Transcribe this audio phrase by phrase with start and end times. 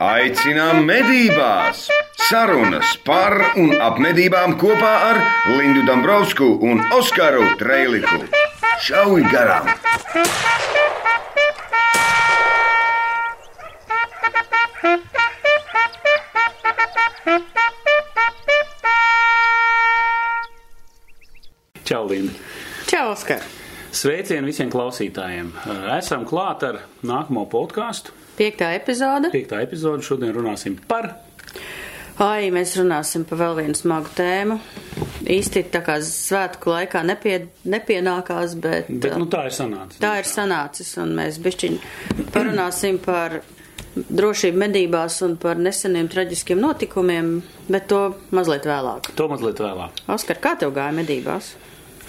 [0.00, 1.82] Aicinām medībās!
[2.16, 5.18] Sarunas par un ap medībām kopā ar
[5.52, 8.22] Lindu Dombrovskiju un Oskaru Trēliku.
[8.80, 9.68] Šauj garām!
[21.84, 22.40] Čau, Linda!
[22.88, 23.44] Čau, Oskar!
[23.92, 25.52] Sveicieni visiem klausītājiem!
[25.98, 28.16] Esam klāt ar nākamo podkāstu.
[28.40, 29.28] Piektā epizode.
[29.34, 30.04] Piektā epizode.
[30.06, 31.12] Šodien runāsim par.
[32.20, 34.56] Ai, mēs runāsim par vēl vienu smagu tēmu.
[35.30, 37.36] Īsti tā kā svētku laikā nepie,
[37.68, 38.88] nepienākās, bet.
[38.88, 40.00] Bet nu, tā ir sanācis.
[40.00, 43.40] Tā ir sanācis, un mēs bišķiņi parunāsim par
[43.96, 47.34] drošību medībās un par neseniem traģiskiem notikumiem,
[47.68, 48.02] bet to
[48.36, 49.10] mazliet vēlāk.
[49.20, 50.00] To mazliet vēlāk.
[50.12, 51.54] Oskar, kā tev gāja medībās?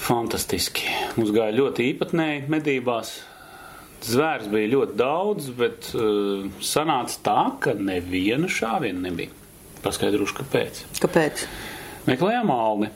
[0.02, 0.88] Fantastiski.
[1.20, 3.20] Mums gāja ļoti īpatnēji medībās.
[4.02, 9.34] Zvērs bija ļoti daudz, bet uh, sanāca tā, ka neviena šāviena nebija.
[9.82, 10.82] Paskaidrošu, kāpēc.
[11.02, 11.46] Kāpēc?
[12.10, 12.90] Meklējām alni.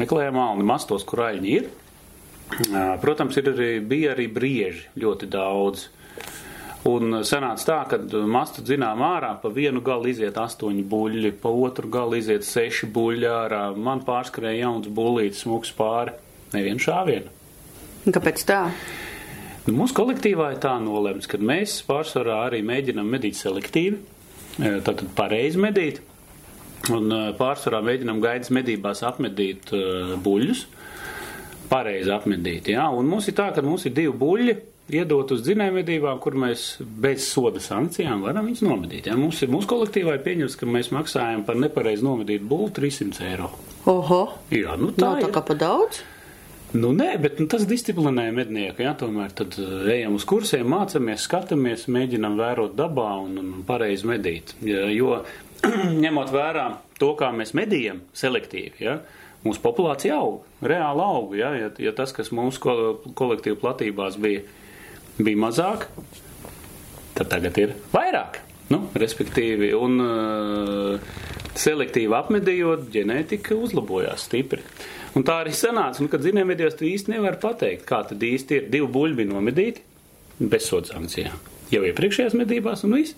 [0.00, 1.70] Meklējām alni mastos, kur aļņi ir.
[2.52, 5.88] Uh, protams, ir arī, bija arī brieži ļoti daudz.
[6.88, 11.88] Un sanāca tā, ka mastu dzinām ārā, pa vienu galu iziet astoņi buļļi, pa otru
[11.92, 13.62] galu iziet seši buļļi ārā.
[13.78, 16.16] Man pārskrēja jauns bullītis, smūgs pāri.
[16.52, 17.30] Nevienu šāvienu.
[18.12, 18.64] Kāpēc tā?
[19.66, 24.00] Nu, mūsu kolektīvā ir tā nolemts, ka mēs pārsvarā arī mēģinam medīt selektīvi,
[24.58, 26.00] tātad pareizi medīt,
[26.90, 30.64] un pārsvarā mēģinam gaidas medībās apmedīt uh, buļļus,
[31.70, 34.58] pareizi apmedīt, jā, un mums ir tā, ka mums ir divi buļļi,
[34.92, 39.08] iedot uz dzinējumvedībām, kur mēs bez soda sankcijām varam viņus nomedīt.
[39.08, 39.16] Ja?
[39.18, 43.52] Mums ir mūsu kolektīvā pieņemts, ka mēs maksājam par nepareizi nomedītu būlu 300 eiro.
[43.90, 44.24] Oho!
[44.52, 46.02] Jā, nu tā Nav tā kā pa daudz?
[46.72, 48.80] Nu, nē, bet nu, tas disciplinē mednieku.
[48.80, 54.08] Jā, tomēr tad uh, ejam uz kursiem, mācāmies, skatāmies, mēģinam vērot dabā un, un pareizi
[54.08, 54.54] medīt.
[54.64, 55.18] Ja, jo
[56.04, 56.64] ņemot vērā
[56.96, 58.96] to, kā mēs medījam selektīvi, ja,
[59.44, 61.36] mūsu populācija aug, reāli aug.
[61.36, 62.76] Ja, ja, ja tas, kas mūsu ko,
[63.20, 64.40] kolektīvu platībās bija,
[65.20, 65.90] bija mazāk,
[67.18, 68.40] tad tagad ir vairāk.
[68.72, 71.12] Nu, respektīvi, un uh,
[71.58, 74.64] selektīvi apmedījot, ģenētika uzlabojās stipri.
[75.18, 78.68] Un tā arī sanāca, un, kad zinēmedījos, tu īsti nevar pateikt, kā tad īsti ir.
[78.72, 79.84] Divi buļļi bija nomedīti
[80.40, 81.50] bez soda sankcijām.
[81.72, 83.16] Jau iepriekšējās medībās un viss.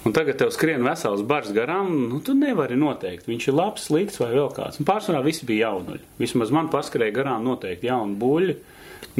[0.00, 4.20] Un tagad tev skrien vesels bars garām, nu tu nevari noteikt, viņš ir labs, slikts
[4.22, 4.80] vai vēl kāds.
[4.80, 6.00] Un pārsvarā visi bija jaunuļi.
[6.22, 8.54] Vismaz man paskrēja garām noteikti jauni buļļi,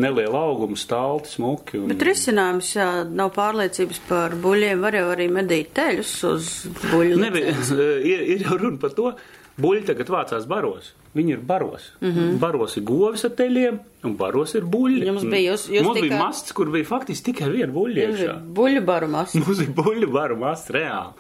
[0.01, 1.83] neliela auguma, stalti, smuki.
[1.83, 1.93] Un...
[1.93, 6.49] Bet risinājums, jā, nav pārliecības par buļļiem, var jau arī medīt teļus uz
[6.87, 7.21] buļļu.
[7.27, 7.53] Nebija,
[8.15, 9.13] ir, ir jau runa par to.
[9.61, 10.93] Buļļi tagad vācās baros.
[11.15, 11.89] Viņi ir baros.
[12.01, 12.11] Mm.
[12.15, 12.39] -hmm.
[12.39, 15.07] Baros ir govis ar teļiem, un baros ir buļļi.
[15.07, 18.37] Jums bija- jūs- jūs Mums tikai- bija masts, kur bija faktiski tikai viena buļļa.
[18.55, 19.35] Buļļu barumas.
[19.35, 21.13] Mums ir buļļu baru masts reāli.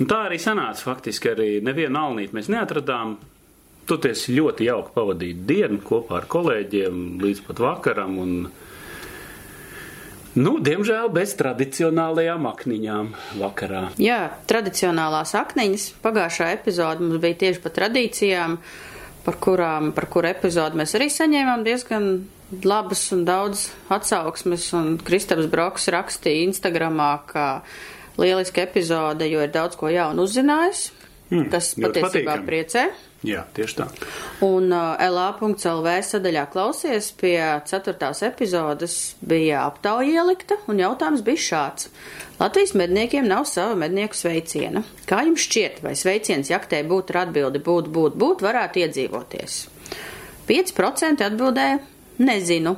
[0.00, 3.16] Un tā arī sanāca faktiski arī nevienu alnīti mēs neatradām.
[3.86, 8.18] Toties ļoti jauki pavadīt dienu kopā ar kolēģiem līdz pat vakaram.
[8.18, 8.48] Un,
[10.34, 13.10] nu, diemžēl bez tradicionālajām akniņām
[13.40, 13.82] vakarā.
[14.00, 15.88] Jā, tradicionālās akniņas.
[16.04, 18.56] Pagājušā epizode mums bija tieši par tradīcijām,
[19.26, 22.08] par kurām, par kuru epizodu mēs arī saņēmām diezgan
[22.64, 24.66] labas un daudz atsauksmes.
[24.76, 27.46] Un Kristaps Broks rakstīja Instagramā, ka
[28.20, 30.90] lieliska epizode, jo ir daudz ko jaunu uzzinājis,
[31.32, 32.44] Mm, kas patiesībā patīkami.
[32.44, 32.82] priecē.
[33.22, 33.84] Jā, tieši tā.
[34.42, 37.38] Un uh, LA.CLV sadaļā klausies pie
[37.70, 41.88] ceturtās epizodes bija aptauja ielikta, un jautājums bija šāds.
[42.40, 44.82] Latvijas medniekiem nav sava mednieku sveiciena.
[45.06, 49.60] Kā jums šķiet, vai sveiciens jaktē būtu ar atbildi būt, būt, būt, varētu iedzīvoties?
[50.50, 51.78] 5% atbildēja
[52.18, 52.74] nezinu,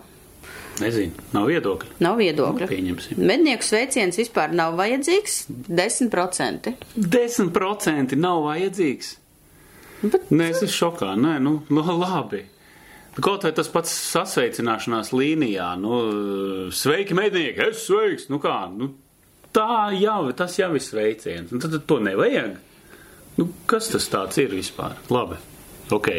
[0.74, 1.92] Nezinu, nav viedokļa.
[2.02, 2.66] nav viedokļa.
[2.66, 3.20] Nu, pieņemsim.
[3.22, 6.72] Mednieku sveiciens vispār nav vajadzīgs 10%.
[6.98, 9.12] 10% nav vajadzīgs.
[10.04, 11.14] Bet Nē, es esmu šokā.
[11.20, 12.44] Nē, nu, nu labi.
[13.14, 15.98] Kaut vai tas pats sasveicināšanās līnijā, nu,
[16.74, 18.88] sveiki, mednieki, es sveiks, nu kā, nu,
[19.54, 22.56] tā jau, tas jau ir sveiciens, un tad, tad to nevajag.
[23.38, 24.98] Nu, kas tas tāds ir vispār?
[25.14, 25.38] Labi,
[25.94, 26.10] ok.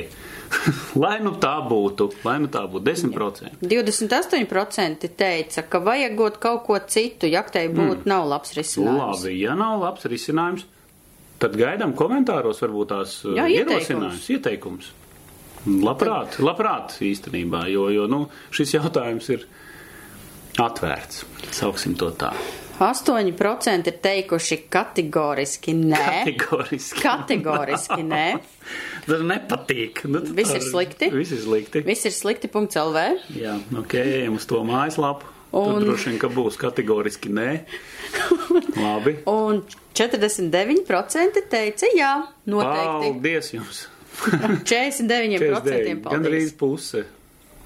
[1.04, 3.60] lai nu tā būtu, lai nu tā būtu 10%.
[3.66, 9.20] 28% teica, ka vajagot kaut ko citu, jaktei būtu nav labs risinājums.
[9.20, 10.68] Labi, ja nav labs risinājums,
[11.46, 14.92] tad gaidām komentāros varbūt tās uh, Jā, ierosinājums, ieteikums.
[15.66, 19.48] Labprāt, labprāt īstenībā, jo, jo nu, šis jautājums ir
[20.62, 21.26] atvērts,
[21.58, 22.36] sauksim to tā.
[22.76, 26.02] 8% ir teikuši kategoriski nē.
[26.26, 27.02] Kategoriski.
[27.02, 28.26] Kategoriski nē.
[29.08, 30.04] Tas nepatīk.
[30.12, 31.10] Nu, Viss ir slikti?
[31.14, 31.86] Viss ir slikti.
[31.88, 33.06] Viss ir slikti.lv.
[33.38, 35.35] Jā, ok, ejam uz to mājaslapu.
[35.56, 35.78] Un...
[35.78, 37.50] Tad droši vien, ka būs kategoriski nē.
[38.86, 39.18] Labi.
[39.32, 39.62] Un
[39.96, 42.14] 49% teica jā,
[42.52, 43.12] noteikti.
[43.14, 43.84] Paldies jums!
[44.26, 46.04] 49% paldies.
[46.04, 47.06] Gan arī puse,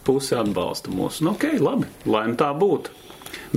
[0.05, 1.25] puse atbalsta mūsu.
[1.25, 2.93] Nu, ok, labi, lai tā būtu.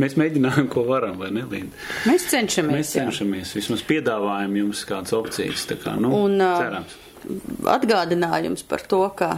[0.00, 1.76] Mēs mēģinājām, ko varam, vai ne, Linda?
[2.08, 2.76] Mēs cenšamies.
[2.76, 3.60] Mēs cenšamies, jā.
[3.60, 6.96] vismaz piedāvājam jums kādas opcijas, tā kā, nu, Un, cerams.
[7.72, 9.30] Atgādinājums par to, ka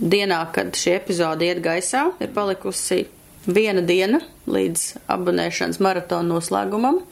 [0.00, 3.04] dienā, kad šī epizode iet gaisā, ir palikusi
[3.46, 4.20] viena diena
[4.50, 7.02] līdz abonēšanas maratona noslēgumam.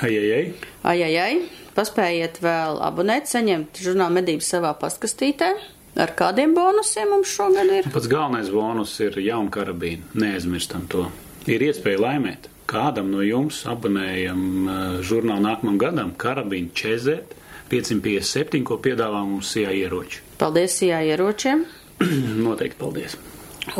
[0.00, 0.52] Ajajai.
[0.86, 1.32] Ajajai.
[1.74, 5.52] Paspējiet vēl abonēt, saņemt žurnāla medības savā paskastītē.
[6.00, 7.88] Ar kādiem bonusiem mums šogad ir?
[7.94, 10.06] Pats galvenais bonus ir jauna karabīna.
[10.18, 11.08] Neaizmirstam to
[11.50, 12.48] ir iespēja laimēt.
[12.70, 17.34] Kādam no jums abonējam uh, žurnālu nākamam gadam karabīnu Čezēt
[17.70, 20.22] 557, ko piedāvā mums sijā ieroči.
[20.38, 21.66] Paldies sijā ieročiem.
[22.46, 23.18] Noteikti paldies.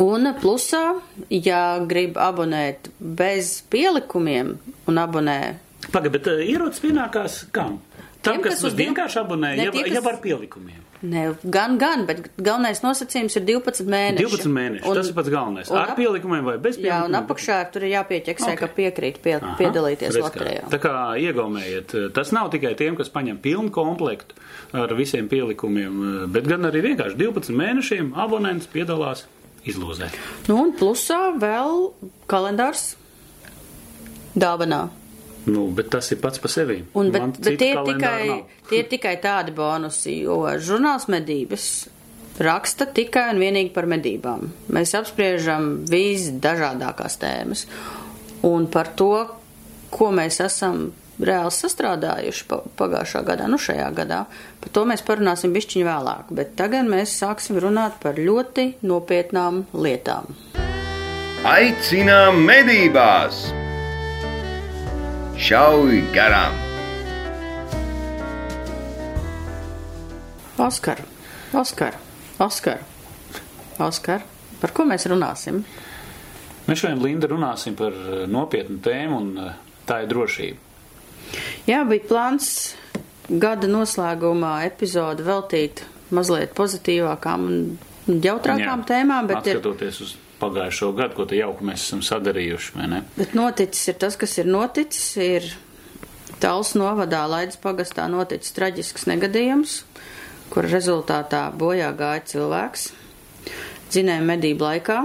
[0.01, 0.83] Un plusā,
[1.33, 4.53] ja grib abonēt bez pielikumiem
[4.87, 5.39] un abonē.
[5.91, 7.79] Pagaid, bet uh, ierocis pienākās kam?
[8.21, 9.97] Tam, Tiem, kas, kas uz vienkārši abonē, ne, ja, tie, kas...
[9.97, 10.81] ja ar pielikumiem.
[11.01, 14.21] Ne, gan, gan, bet galvenais nosacījums ir 12 mēneši.
[14.21, 15.71] 12 mēneši, un, tas ir pats galvenais.
[15.73, 16.91] Ar pielikumiem vai bez pielikumiem?
[16.91, 18.59] Jā, un apakšā tur ir jāpieķeksē, okay.
[18.61, 20.69] ka piekrīt pie, Aha, piedalīties loterijā.
[20.69, 20.93] Tā kā
[21.25, 24.37] iegaumējiet, tas nav tikai tiem, kas paņem pilnu komplektu
[24.77, 29.25] ar visiem pielikumiem, bet gan arī vienkārši 12 mēnešiem abonents piedalās
[29.67, 30.09] izlozē.
[30.49, 31.87] Nu, un plusā vēl
[32.31, 32.95] kalendārs
[34.33, 34.87] dāvanā.
[35.49, 36.81] Nu, bet tas ir pats par sevi.
[36.93, 41.65] Un, bet, Man bet tie, ir tikai, tie ir tikai tādi bonusi, jo žurnāls medības
[42.41, 44.45] raksta tikai un vienīgi par medībām.
[44.73, 47.65] Mēs apspriežam visdažādākās tēmas.
[48.47, 49.13] Un par to,
[49.93, 50.87] ko mēs esam
[51.25, 52.47] reāli sastrādājuši
[52.79, 54.23] pagājušā gadā, nu šajā gadā,
[54.61, 56.33] par to mēs parunāsim bišķiņu vēlāk.
[56.37, 60.33] Bet tagad mēs sāksim runāt par ļoti nopietnām lietām.
[61.47, 63.47] Aicinām medībās!
[65.41, 66.59] Šauj garām!
[70.61, 70.99] Oskar,
[71.57, 71.95] Oskar,
[72.37, 72.83] Oskar,
[73.81, 74.21] Oskar,
[74.61, 75.63] par ko mēs runāsim?
[76.67, 79.55] Mēs šodien, Linda, runāsim par eh, nopietnu tēmu, un eh,
[79.89, 80.70] tā ir drošība.
[81.69, 82.49] Jā, bija plāns
[83.29, 91.15] gada noslēgumā epizodi veltīt mazliet pozitīvākām un jautrākām Jā, tēmām, bet ir uz pagājušo gadu,
[91.19, 93.03] ko te jauku mēs esam sadarījuši, vai ne?
[93.17, 95.51] Bet noticis ir tas, kas ir noticis, ir
[96.41, 99.81] Tals novadā Laidas pagastā noticis traģisks negadījums,
[100.49, 102.87] kur rezultātā bojā gāja cilvēks.
[103.91, 104.97] Dzinēja medību laikā.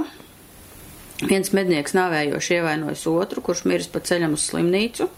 [1.29, 5.11] Viens mednieks nāvējoši ievainojis otru, kurš miris pa ceļam uz slimnīcu.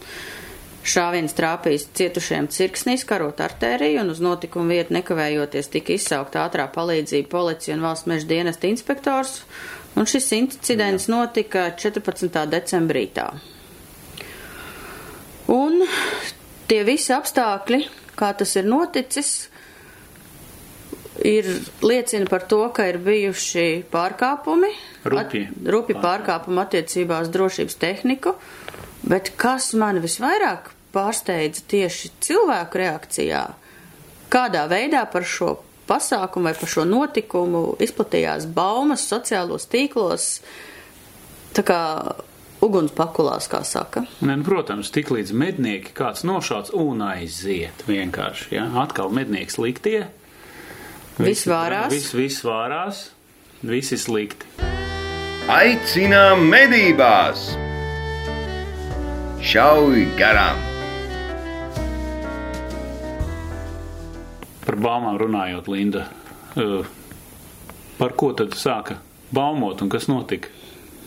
[0.79, 7.29] Šāviens trāpījis cietušiem cirksnīs, karot artēriju, un uz notikumu vietu nekavējoties tika izsaukta ātrā palīdzība
[7.29, 9.41] policija un valsts meža dienesta inspektors,
[9.95, 12.45] Un šis incidents notika 14.
[12.49, 13.07] decembrī.
[13.13, 13.29] Tā.
[15.49, 15.81] Un
[16.69, 17.81] tie visi apstākļi,
[18.19, 19.31] kā tas ir noticis,
[21.25, 21.49] ir
[21.83, 24.69] liecina par to, ka ir bijuši pārkāpumi,
[25.09, 28.37] rupi, at, rupi pārkāpumi attiecībās drošības tehniku,
[29.03, 33.43] bet kas man visvairāk pārsteidza tieši cilvēku reakcijā,
[34.33, 35.55] kādā veidā par šo
[35.89, 40.27] pasākumu vai par šo notikumu izplatījās baumas sociālos tīklos,
[41.57, 41.81] tā kā
[42.65, 44.03] ugunspakulās, kā saka.
[44.21, 48.67] Ne, nu, protams, tik līdz mednieki kāds nošāts un aiziet vienkārši, ja?
[48.83, 50.07] Atkal mednieks liktie.
[51.19, 51.91] Viss vārās.
[51.93, 53.07] Viss, viss vārās,
[53.63, 54.47] visi slikti.
[55.49, 57.49] Aicinām medībās!
[59.39, 60.57] Šauj garām!
[64.65, 66.01] Par baumām runājot, Linda,
[67.95, 68.97] par ko tad sāka
[69.31, 70.51] baumot un kas notika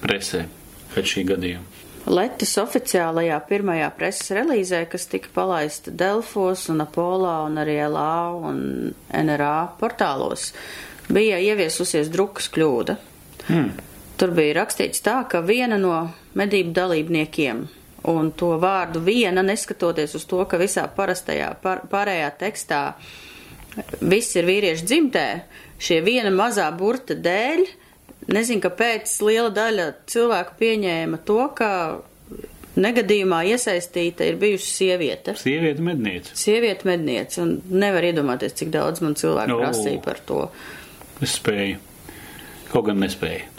[0.01, 0.47] presē
[0.95, 1.83] pēc šī gadījuma?
[2.09, 8.17] Letis oficiālajā pirmajā preses relīzē, kas tika palaista Delfos un Apolā un arī LA
[8.49, 8.65] un
[9.13, 10.49] NRA portālos,
[11.13, 12.97] bija ieviesusies drukas kļūda.
[13.53, 13.71] Hmm.
[14.17, 16.09] Tur bija rakstīts tā, ka viena no
[16.39, 17.65] medību dalībniekiem,
[18.11, 22.83] un to vārdu viena, neskatoties uz to, ka visā parastajā, par, pārējā tekstā
[24.01, 25.27] viss ir vīriešu dzimtē,
[25.83, 27.63] šie viena mazā burta dēļ,
[28.33, 31.71] nezinu, kāpēc liela daļa cilvēku pieņēma to, ka
[32.81, 35.37] negadījumā iesaistīta ir bijusi sieviete.
[35.39, 36.37] Sieviete medniece.
[36.39, 40.47] Sieviete medniece, un nevar iedomāties, cik daudz man cilvēku no, prasīja par to.
[41.23, 41.81] Es spēju,
[42.73, 43.52] kaut gan nespēju.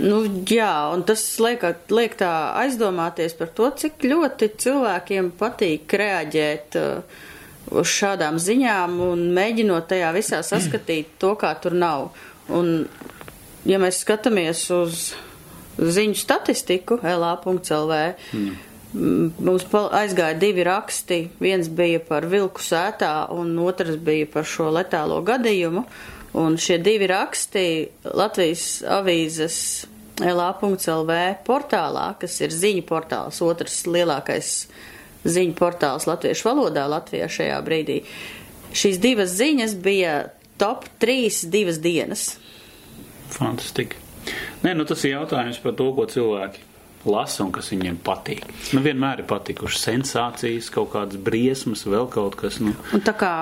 [0.00, 2.30] Nu, jā, un tas liek, liek tā
[2.62, 7.18] aizdomāties par to, cik ļoti cilvēkiem patīk reaģēt uh,
[7.70, 12.10] uz šādām ziņām un mēģinot tajā visā saskatīt to, kā tur nav.
[12.48, 12.86] Un,
[13.68, 15.10] ja mēs skatāmies uz
[15.80, 18.00] ziņu statistiku LA.CLV.
[18.32, 18.58] Mm.
[19.38, 21.20] Mums aizgāja divi raksti.
[21.42, 25.84] Viens bija par vilku sētā, un otrs bija par šo letālo gadījumu.
[26.38, 27.64] Un šie divi raksti
[28.14, 29.56] Latvijas avīzes
[30.20, 34.52] LA.CLV portālā, kas ir ziņu portāls, otrs lielākais
[35.24, 38.00] ziņu portāls latviešu valodā Latvijā šajā brīdī.
[38.70, 40.14] Šīs divas ziņas bija
[40.60, 42.36] top 3 divas dienas.
[43.34, 43.98] Fantastiski.
[44.62, 46.66] Nē, nu tas ir jautājums par to, ko cilvēki
[47.08, 48.44] lasa un kas viņiem patīk.
[48.76, 52.60] Nu, vienmēr ir patikušas sensācijas, kaut kādas briesmas, vēl kaut kas.
[52.60, 52.74] Nu.
[52.94, 53.32] Un tā kā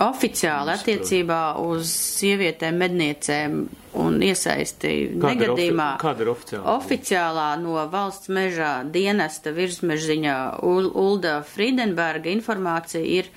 [0.00, 3.56] oficiāli attiecībā uz sievietēm medniecēm
[4.00, 5.88] un iesaisti Kāda negadījumā.
[5.88, 6.76] Ir ofi kāda ir oficiālā?
[6.76, 13.28] Oficiālā no valsts mežā dienesta virsmežziņā Ulda Friedenberga informācija ir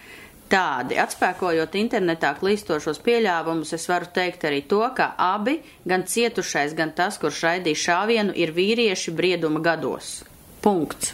[0.51, 0.95] tādi.
[1.01, 7.19] Atspēkojot internetā klīstošos pieļāvumus, es varu teikt arī to, ka abi, gan cietušais, gan tas,
[7.21, 10.19] kurš raidīja šāvienu, ir vīrieši brieduma gados.
[10.63, 11.13] Punkts.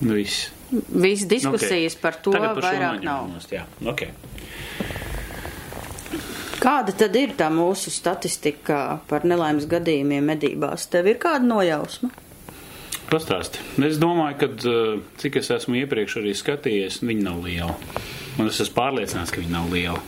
[0.00, 0.48] Nu, viss.
[0.74, 2.02] Viss diskusijas okay.
[2.02, 3.30] par to par vairāk nav.
[3.52, 3.64] Jā.
[3.86, 4.12] okay.
[6.64, 10.86] Kāda tad ir tā mūsu statistika par nelaimes gadījumiem medībās?
[10.88, 12.08] Tev ir kāda nojausma?
[13.10, 13.60] Pastāsti.
[13.84, 14.74] Es domāju, ka
[15.20, 17.76] cik es esmu iepriekš arī skatījies, viņi nav liela.
[18.40, 20.00] Un es esmu pārliecināts, ka viņi nav liela.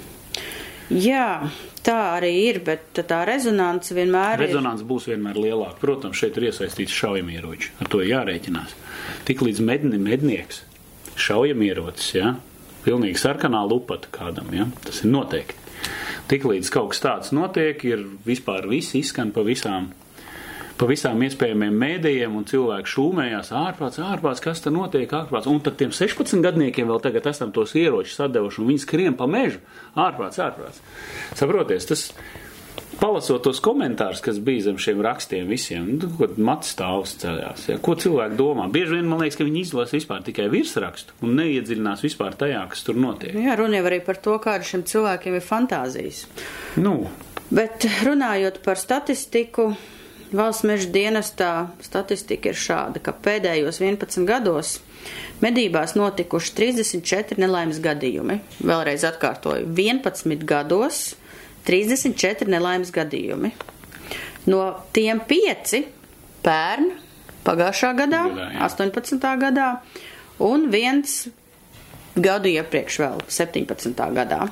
[0.89, 1.51] Jā,
[1.87, 4.89] tā arī ir, bet tā rezonance vienmēr rezonance ir.
[4.91, 5.79] būs vienmēr lielāka.
[5.83, 7.77] Protams, šeit ir iesaistīts šaujamieroči.
[7.83, 8.75] Ar to jārēķinās.
[9.29, 10.65] Tik līdz medni, mednieks,
[11.21, 12.35] šaujamierocis, ja,
[12.87, 15.63] pilnīgi sarkanā lupata kādam, ja, tas ir noteikti.
[16.27, 19.93] Tik līdz kaut kas tāds notiek, ir vispār viss izskan pa visām
[20.77, 25.49] pa visām iespējamiem mēdījiem, un cilvēki šūmējās ārprāts, ārprāts, kas tur notiek, ārprāts.
[25.51, 29.29] Un tad tiem 16 gadniekiem vēl tagad esam tos ieročus atdevuši, un viņi skrien pa
[29.31, 29.63] mežu,
[29.97, 30.83] ārprāts, ārprāts.
[31.39, 32.11] Saproties, tas.
[32.97, 37.77] Palasot tos komentārus, kas bija zem šiem rakstiem visiem, nu, kad mats stāvs ceļās, ja,
[37.85, 38.71] ko cilvēki domā.
[38.73, 42.87] Bieži vien man liekas, ka viņi izlasa vispār tikai virsrakstu un neiedziļinās vispār tajā, kas
[42.87, 43.37] tur notiek.
[43.37, 46.23] Jā, runa jau arī par to, kāda šiem cilvēkiem ir fantāzijas.
[46.81, 46.95] Nu.
[47.53, 49.75] Bet runājot par statistiku,
[50.35, 51.51] Valsts meža dienestā
[51.85, 54.79] statistika ir šāda, ka pēdējos 11 gados
[55.43, 58.41] medībās notikuši 34 nelaimes gadījumi.
[58.67, 61.15] Vēlreiz atkārtoju, 11 gados
[61.69, 63.53] 34 nelaimes gadījumi.
[64.51, 64.63] No
[64.95, 65.81] tiem 5
[66.47, 66.93] pērn
[67.47, 69.33] pagājušā gadā, gadā 18.
[69.43, 69.71] gadā,
[70.43, 71.27] un viens
[72.17, 74.07] gadu iepriekš vēl 17.
[74.17, 74.47] gadā.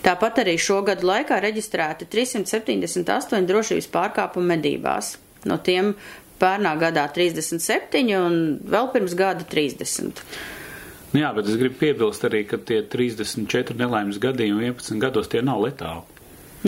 [0.00, 5.14] Tāpat arī šogad laikā reģistrēti 378 drošības pārkāpumi medībās.
[5.48, 5.92] No tiem
[6.40, 10.24] pērnā gadā 37 un vēl pirms gada 30.
[11.10, 15.60] Jā, bet es gribu piebilst arī, ka tie 34 nelaimes gadījumi 11 gados tie nav
[15.64, 16.04] letāli.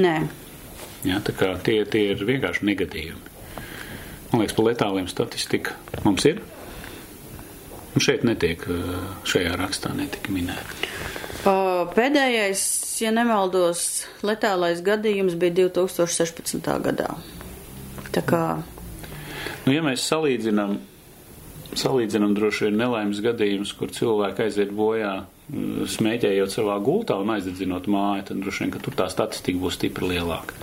[0.02, 0.16] Nē.
[1.06, 3.30] Jā, tā kā tie, tie ir vienkārši negadījumi.
[4.32, 6.40] Man liekas, par letāliem statistika mums ir.
[7.92, 8.62] Un šeit netiek,
[9.28, 10.90] šajā rakstā netika minēta.
[11.92, 12.62] Pēdējais,
[13.02, 16.62] ja nemaldos, letālais gadījums bija 2016.
[16.86, 17.10] gadā.
[18.12, 18.44] Tā kā.
[19.66, 20.76] Nu, ja mēs salīdzinām,
[21.78, 25.14] salīdzinām droši vien nelaimes gadījumus, kur cilvēki aiziet bojā,
[25.92, 30.14] smēķējot savā gultā un aizdedzinot māju, tad droši vien, ka tur tā statistika būs stipri
[30.14, 30.56] lielāka,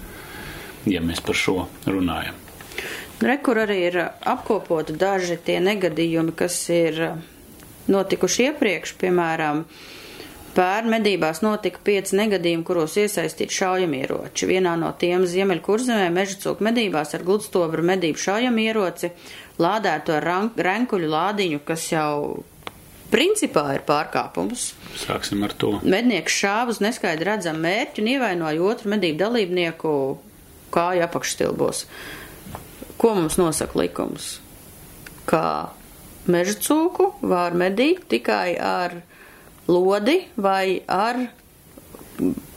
[0.89, 2.37] ja mēs par šo runājam.
[3.19, 7.01] Rekur arī ir apkopoti daži tie negadījumi, kas ir
[7.91, 9.65] notikuši iepriekš, piemēram,
[10.59, 14.47] Pērn medībās notika pieci negadījumi, kuros iesaistīti šaujamieroči.
[14.49, 19.13] Vienā no tiem Ziemeļkurzemē meža cūku medībās ar gludstobru medību šaujamieroci
[19.63, 20.27] lādēto ar
[20.59, 22.43] renkuļu lādiņu, kas jau
[23.13, 24.73] principā ir pārkāpums.
[24.99, 25.77] Sāksim ar to.
[25.79, 29.93] Mednieks šāva uz neskaidru redzamu mērķi un ievainoja otru medību dalībnieku
[30.75, 31.85] kāju apakšstilbos.
[32.99, 34.41] Ko mums nosaka likums?
[35.29, 35.71] Kā
[36.27, 38.99] meža cūku var medīt tikai ar
[39.69, 41.21] lodi vai ar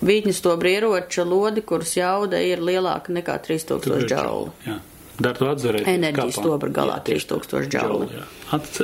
[0.02, 4.50] vītņas to brieroča lodi, kuras jauda ir lielāka nekā 3000 džaulu.
[4.66, 4.80] Jā.
[5.22, 5.86] Dar to atcerēt.
[5.86, 8.08] Enerģijas stobra galā jā, 3000 džaulu.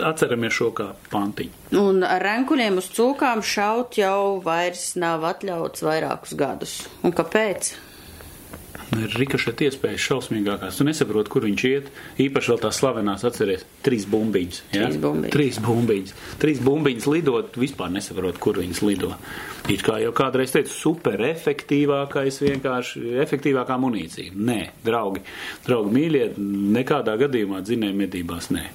[0.06, 1.72] Atceramies šo kā pantiņu.
[1.80, 6.78] Un ar renkuļiem uz cūkām šaut jau vairs nav atļauts vairākus gadus.
[7.02, 7.72] Un kāpēc?
[8.96, 10.78] Ir rikošet iespējas šausmīgākās.
[10.78, 11.90] Tu nesaproti, kur viņš iet.
[12.24, 14.60] Īpaši vēl tās slavenās atceries trīs bumbiņas.
[14.72, 14.88] Ja?
[14.88, 15.34] Trīs bumbiņas.
[15.34, 16.14] Trīs bumbiņas.
[16.42, 19.12] Trīs bumbiņas lidot, vispār nesaproti, kur viņas lido.
[19.68, 24.32] It kā jau kādreiz teicu, super efektīvākais, vienkārši efektīvākā munīcija.
[24.38, 25.24] Nē, draugi,
[25.66, 26.24] draugi mīļie,
[26.78, 28.68] nekādā gadījumā dzinēja medībās nē.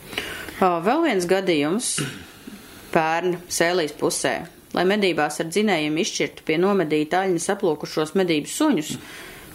[0.62, 1.96] Vēl viens gadījums
[2.94, 4.38] pērn sēlīs pusē.
[4.74, 8.96] Lai medībās ar dzinējiem izšķirtu pie nomedīta aļņas aplūkušos medību suņus,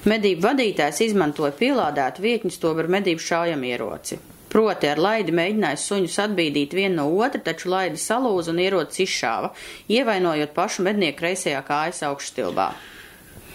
[0.08, 4.18] Medību vadītājs izmantoja pielādētu vietņu stobru medību šaujamieroci.
[4.48, 9.52] Proti ar laidi mēģināja suņus atbīdīt vienu no otra, taču laidi salūza un ierocis izšāva,
[9.92, 12.68] ievainojot pašu mednieku kreisajā kājas augšstilbā.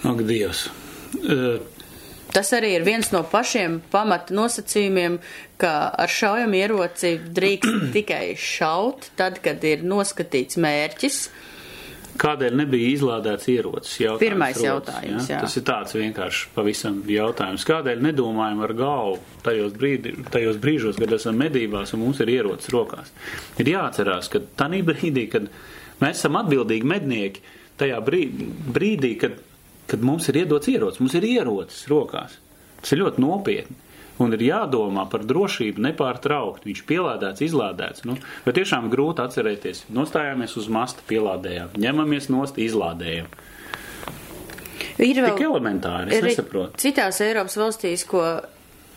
[0.03, 0.67] Ak, Dievs!
[1.23, 1.61] Uh,
[2.33, 5.19] Tas arī ir viens no pašiem pamata nosacījumiem,
[5.61, 11.19] ka ar šaujam ieroci drīkst tikai šaut, tad, kad ir noskatīts mērķis.
[12.19, 13.93] Kādēļ nebija izlādēts ierocis?
[14.03, 15.39] Jautājums Pirmais rodas, jautājums, jā.
[15.41, 17.65] Tas ir tāds vienkārši pavisam jautājums.
[17.67, 22.69] Kādēļ nedomājam ar galvu tajos, brīdi, tajos brīžos, kad esam medībās un mums ir ierocis
[22.73, 23.09] rokās?
[23.61, 25.49] Ir jāatcerās, ka tanī brīdī, kad
[26.03, 27.43] mēs esam atbildīgi mednieki,
[27.81, 29.39] tajā brīdī, brīdī kad,
[29.89, 32.37] kad mums ir iedots ierocis, mums ir ierocis rokās.
[32.83, 33.82] Tas ir ļoti nopietni.
[34.21, 36.69] Un ir jādomā par drošību nepārtraukti.
[36.69, 38.03] Viņš pielādēts, izlādēts.
[38.05, 39.87] Nu, bet tiešām grūti atcerēties.
[39.93, 43.31] Nostājāmies uz masta, pielādējām, ņemamies nost, izlādējam.
[45.01, 46.77] Ir Tik elementāri, es nesaprotu.
[46.83, 48.21] Citās Eiropas valstīs, ko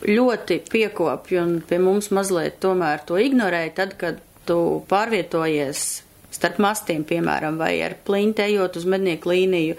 [0.05, 4.59] ļoti piekopja un pie mums mazliet tomēr to ignorēja, tad, kad tu
[4.91, 5.87] pārvietojies
[6.37, 9.77] starp mastiem, piemēram, vai ar plinti ejot uz mednieku līniju,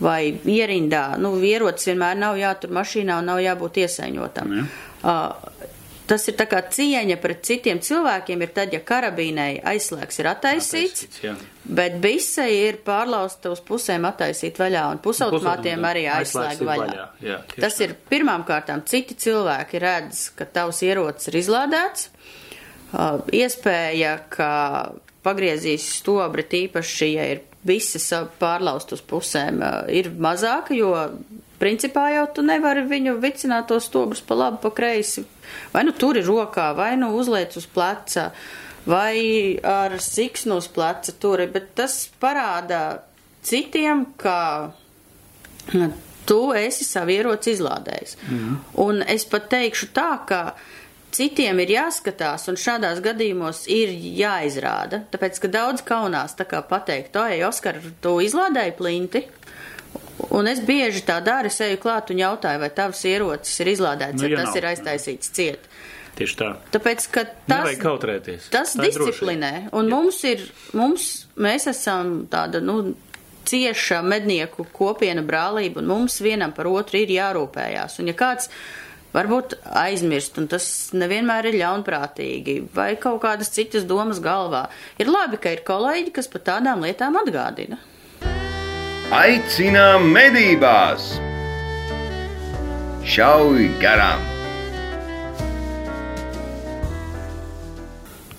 [0.00, 1.16] vai ierindā.
[1.20, 4.54] Nu, ierocis vienmēr nav jātur mašīnā un nav jābūt iesaiņotam.
[4.58, 4.66] Jā.
[4.98, 5.66] Uh,
[6.08, 11.04] tas ir tā kā cieņa pret citiem cilvēkiem, ir tad, ja karabīnei aizslēgs ir attaisīts,
[11.08, 16.86] Attaisīts, bet bise ir pārlausta uz pusēm attaisīt vaļā, un pusautomātiem arī aizslēg vaļā.
[16.86, 22.08] vaļā, jā, Tas ir pirmām kārtām citi cilvēki redz, ka tavs ierocis ir izlādēts.
[22.88, 24.50] Uh, iespēja, ka
[25.26, 28.06] pagriezīs stobri tīpaši, ja ir visas
[28.38, 29.60] pārlaust uz pusēm,
[29.90, 30.92] ir mazāka, jo
[31.58, 35.24] principā jau tu nevari viņu vicināt tos stobrus pa labi, pa kreisi.
[35.72, 38.30] Vai nu turi rokā, vai nu uzliec uz pleca,
[38.88, 42.82] vai ar siksnu uz pleca turi, bet tas parāda
[43.42, 44.38] citiem, ka
[46.28, 48.18] tu esi savu ieroci izlādējis.
[48.28, 48.58] Mm.
[48.84, 50.42] Un es pat teikšu tā, ka
[51.14, 55.02] citiem ir jāskatās, un šādās gadījumos ir jāizrāda.
[55.12, 59.24] Tāpēc, ka daudz kaunās tā kā pateikt, oi, Oskar, tu izlādēji plinti.
[60.34, 64.18] Un es bieži tā daru, es eju klāt un jautāju, vai tavs ierocis ir izlādēts,
[64.20, 64.56] Nu, ja ja tas nav.
[64.60, 65.68] ir aiztaisīts ciet.
[66.18, 66.48] Tieši tā.
[66.74, 68.48] Tāpēc, ka tas, Nevajag kautrēties.
[68.50, 69.90] tas Tā disciplinē, un Jā.
[69.94, 70.42] mums ir,
[70.74, 71.04] mums,
[71.38, 72.94] mēs esam tāda, nu,
[73.48, 78.00] cieša mednieku kopiena brālība, un mums vienam par otru ir jārūpējās.
[78.02, 78.50] Un ja kāds
[79.18, 80.64] varbūt aizmirst, un tas
[80.96, 84.66] nevienmēr ir ļaunprātīgi, vai kaut kādas citas domas galvā,
[85.00, 87.80] ir labi, ka ir kolēģi, kas par tādām lietām atgādina.
[89.14, 91.14] Aicinām medībās!
[93.08, 94.20] Šauj garām!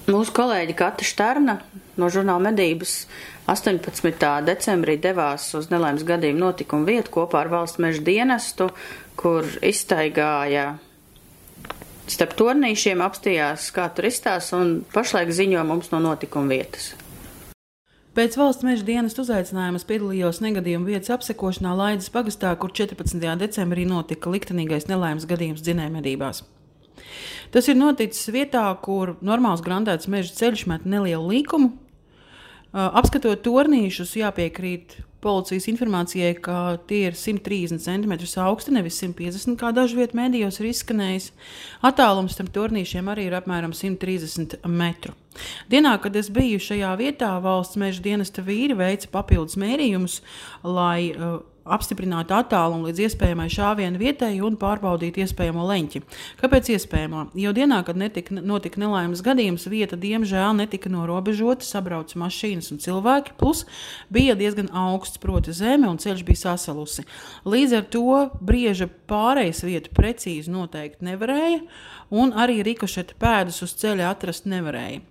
[0.09, 1.59] Mūsu kolēģi Kata Štarna
[1.99, 3.03] no žurnāla medības
[3.49, 4.29] 18.
[4.45, 8.69] decembrī devās uz nelaimes gadījumu notikumu vietu kopā ar valsts meža dienestu,
[9.19, 10.77] kur iztaigāja
[12.09, 16.93] starp tornīšiem, apstījās, kā tur izstās, un pašlaik ziņo mums no notikuma vietas.
[18.17, 23.21] Pēc valsts meža dienas uzaicinājuma es piedalījos negadījuma vietas apsekošanā Laidas pagastā, kur 14.
[23.39, 26.41] decembrī notika liktenīgais nelaimes gadījums dzinējumedībās.
[27.53, 31.69] Tas ir noticis vietā, kur normāls grantēts meža ceļš met nelielu līkumu.
[32.73, 39.99] Apskatot tornīšus, jāpiekrīt policijas informācijai, ka tie ir 130 cm augsti, nevis 150 kā dažu
[39.99, 41.31] vietu mēdījos ir izskanējis.
[41.89, 45.15] Attālums tam tornīšiem arī ir apmēram 130 metru.
[45.71, 50.19] Dienā, kad es biju šajā vietā, valsts meža dienesta vīri veica papildus mērījumus,
[50.65, 51.39] lai uh,
[51.73, 56.01] apstiprinātu attālumu līdz iespējamai šāvienu vietai un pārbaudītu iespējamo leņķi.
[56.41, 57.25] Kāpēc iespējamo?
[57.39, 63.35] Jau dienā, kad netika, notika nelaimes gadījums, vieta diemžēl netika norobežota, sabrauca mašīnas un cilvēki,
[63.39, 63.65] plus
[64.13, 67.05] bija diezgan augsts, proti, zeme un ceļš bija sasalusi.
[67.49, 71.63] Līdz ar to brieža pārejas vietu precīzi noteikt nevarēja,
[72.09, 75.05] un arī rikošeta pēdas uz ceļa atrast nevarēja.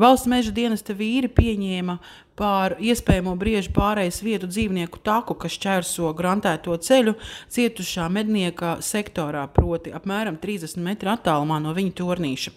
[0.00, 1.98] Valsts meža dienesta vīri pieņēma
[2.36, 7.16] pār iespējamo briežu pārējais vietu dzīvnieku taku, kas čērso grantēto ceļu
[7.52, 12.54] cietušā mednieka sektorā, proti apmēram 30 metru attālumā no viņa tornīša.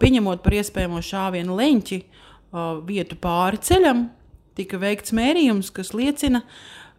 [0.00, 1.98] Pieņemot par iespējamo šāvienu leņķi
[2.88, 4.06] vietu pāri ceļam,
[4.58, 6.42] tika veikts mērījums, kas liecina,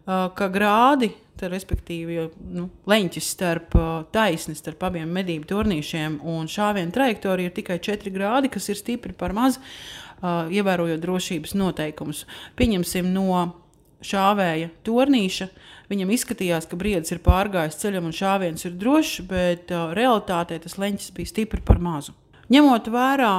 [0.06, 3.74] ka grādi, tā, respektīvi nu, leņķis starp
[4.14, 9.16] taisni starp abiem medību tornīšiem un šāvienu trajektoriju ir tikai 4 grādi, kas ir stipri
[9.16, 9.58] par maz,
[10.22, 12.24] ievērojot drošības noteikumus.
[12.58, 13.44] Pieņemsim no
[14.04, 15.48] šāvēja tornīša.
[15.90, 20.78] Viņam izskatījās, ka briedis ir pārgājis ceļam un šāviens ir drošs, bet uh, realitātē tas
[20.80, 22.14] leņķis bija stipri par mazu.
[22.50, 23.34] Ņemot vērā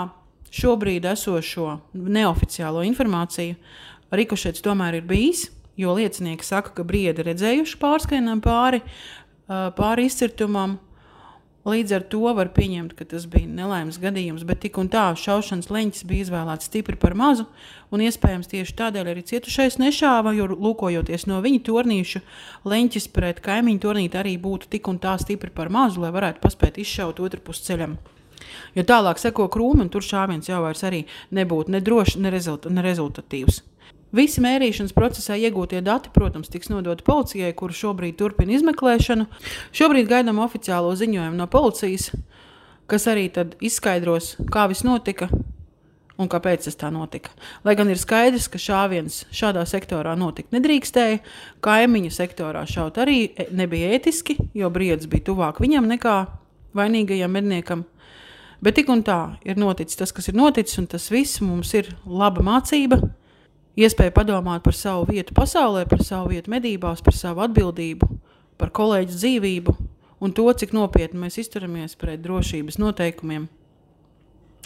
[0.52, 3.56] šobrīd esošo neoficiālo informāciju,
[4.12, 5.46] Rikošets tomēr ir bijis,
[5.80, 8.82] jo liecinieki saka, ka briedi redzējuši pārskaņām pāri
[9.78, 10.80] pāri izcirtumam.
[11.62, 15.69] Līdz ar to var pieņemt, ka tas bija nelaimes gadījums, bet tik un tā šaušanas
[15.69, 17.45] leņķis bija izvēlēts stipri par mazu,
[17.93, 22.24] un iespējams tieši tādēļ arī cietušais nešāva, jo lūkojoties no viņa tornīša,
[22.65, 26.82] leņķis pret kaimiņu tornīti arī būtu tik un tā stipri par mazu, lai varētu paspēt
[26.82, 28.00] izšaut otru pusi ceļam.
[28.74, 32.74] Jo tālāk seko krūmi, un tur šāviens jau vairs arī nebūtu ne drošs, ne, rezulta,
[32.74, 33.62] ne rezultatīvs.
[34.12, 39.28] Visi mērīšanas procesā iegūtie dati, protams, tiks nodoti policijai, kuru šobrīd turpina izmeklēšanu.
[39.71, 42.10] Šobrīd gaidām oficiālo ziņojumu no policijas,
[42.91, 43.30] kas arī
[43.63, 45.30] izskaidros, kā viss notika
[46.19, 47.32] un kāpēc tas tā notika.
[47.65, 51.21] Lai gan ir skaidrs, ka šāviens šādā sektorā notikt nedrīkstēja,
[51.63, 56.17] kaimiņu sektorā šaut arī e, nebija ētiski, jo briedis bija tuvāk viņam nekā
[56.78, 57.88] vainīgajam medniekam.
[58.62, 61.89] Bet tik un tā ir noticis tas, kas ir noticis, un tas viss mums ir
[62.06, 63.00] laba mācība
[63.82, 68.08] iespēja padomāt par savu vietu pasaulē, par savu vietu medībās, par savu atbildību,
[68.62, 69.76] par kolēģu dzīvību
[70.22, 73.48] un to, cik nopietni mēs izturamies pret drošības noteikumiem.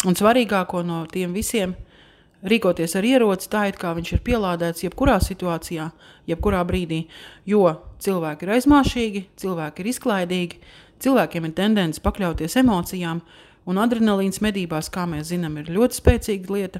[0.06, 1.76] Un svarīgāko no tiem visiem-
[2.52, 5.92] rīkoties ar ieroci tā, it kā viņš ir pielādēts jebkurā situācijā,
[6.28, 7.08] jebkurā brīdī,
[7.46, 10.60] jo cilvēki ir aizmāšīgi, cilvēki ir izklaidīgi,
[11.00, 13.22] cilvēkiem ir tendence pakļauties emocijām,
[13.66, 16.80] un adrenalīns medībās, kā mēs zinām, ir ļoti spēcīga lieta.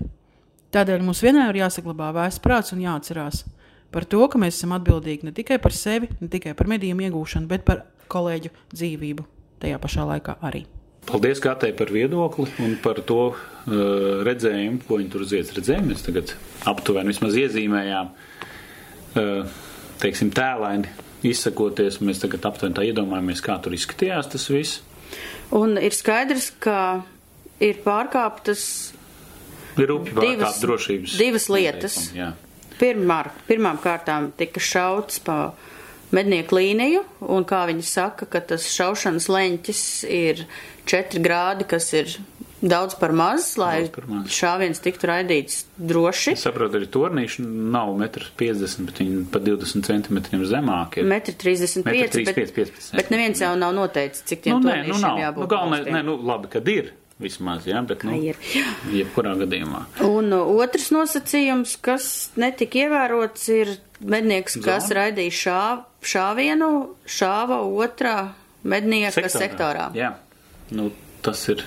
[0.76, 3.46] Tādēļ mums vienmēr ir jāsaglabā vēsts prāts un jāatcerās
[3.96, 7.48] par to, ka mēs esam atbildīgi ne tikai par sevi, ne tikai par medījumu iegūšanu,
[7.48, 9.24] bet par kolēģu dzīvību
[9.64, 10.66] tajā pašā laikā arī.
[11.06, 13.38] Paldies Katai par viedokli un par to uh,
[14.26, 15.94] redzējumu, ko viņi tur ziedz redzējumu.
[15.94, 16.34] Mēs tagad
[16.68, 19.56] aptuveni vismaz iezīmējām, uh,
[20.02, 20.92] teiksim, tēlaini
[21.30, 22.02] izsakoties.
[22.04, 24.82] Mēs tagad aptuveni tā iedomājamies, kā tur izskatījās tas viss.
[25.56, 27.06] Un ir skaidrs, ka
[27.64, 28.66] ir pārkāptas
[29.76, 31.16] Ir rūpīgi divas, drošības.
[31.20, 32.00] Divas lietas.
[32.80, 35.54] Pirmār, pirmām kārtām tika šauts pa
[36.16, 40.46] mednieku līniju, un kā viņi saka, ka tas šaušanas leņķis ir
[40.88, 42.18] 4 grādi, kas ir
[42.66, 44.30] daudz par maz, lai par maz.
[44.32, 46.36] šāviens tiktu raidīts droši.
[46.36, 51.06] Es saprotu, arī tornīši nav 1,50 m, bet viņi pa 20 cm zemāki.
[51.06, 55.20] 1,35 m, bet, 15, bet neviens jau nav noteicis, cik tiem nu, nē, nu, nav.
[55.22, 55.46] jābūt.
[55.46, 58.40] Nu, galvenais, nē, nu, labi, kad ir vismaz, jā, bet, nu, ir.
[59.00, 59.86] jebkurā gadījumā.
[60.08, 64.66] Un otrs nosacījums, kas netika ievērots, ir mednieks, Zon.
[64.68, 65.62] kas raidīja šā,
[66.16, 66.72] šāvienu,
[67.08, 68.18] šāva otrā
[68.66, 69.42] mednieka sektorā.
[69.46, 69.88] sektorā.
[69.98, 70.12] Jā,
[70.76, 70.92] nu,
[71.26, 71.64] tas ir.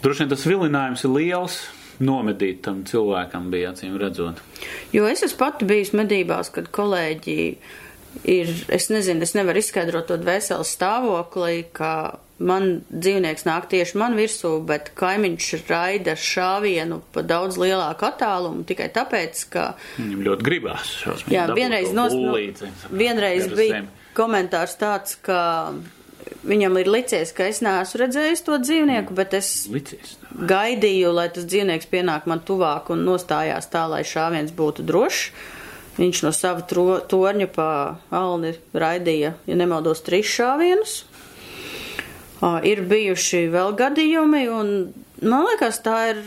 [0.00, 1.60] Droši vien tas vilinājums ir liels.
[2.00, 4.38] Nomedīt tam cilvēkam bija acīm redzot.
[4.88, 7.34] Jo es esmu pati bijusi medībās, kad kolēģi
[8.24, 11.92] ir, es nezinu, es nevaru izskaidrot to dvēseles stāvokli, ka
[12.40, 18.88] man dzīvnieks nāk tieši man virsū, bet kaimiņš raida šāvienu pa daudz lielāku attālumu tikai
[18.94, 19.66] tāpēc, ka.
[20.00, 20.94] Viņam ļoti gribās.
[21.30, 22.36] Jā, vienreiz, nos, nu,
[22.90, 23.84] vienreiz bija
[24.16, 25.40] komentārs tāds, ka
[26.46, 30.16] viņam ir licies, ka es neesmu redzējis to dzīvnieku, bet es licies.
[30.32, 35.32] gaidīju, lai tas dzīvnieks pienāk man tuvāk un nostājās tā, lai šāviens būtu drošs.
[35.98, 37.68] Viņš no sava torņa pa
[38.14, 41.00] alni raidīja, ja nemaldos, trīs šāvienus.
[42.40, 44.70] Ir bijuši vēl gadījumi, un
[45.20, 46.22] man liekas, tā ir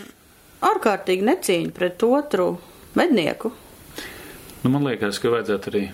[0.63, 2.51] ārkārtīgi necīņa pret otru
[2.99, 3.53] mednieku.
[4.63, 5.87] Nu, man liekas, ka vajadzētu arī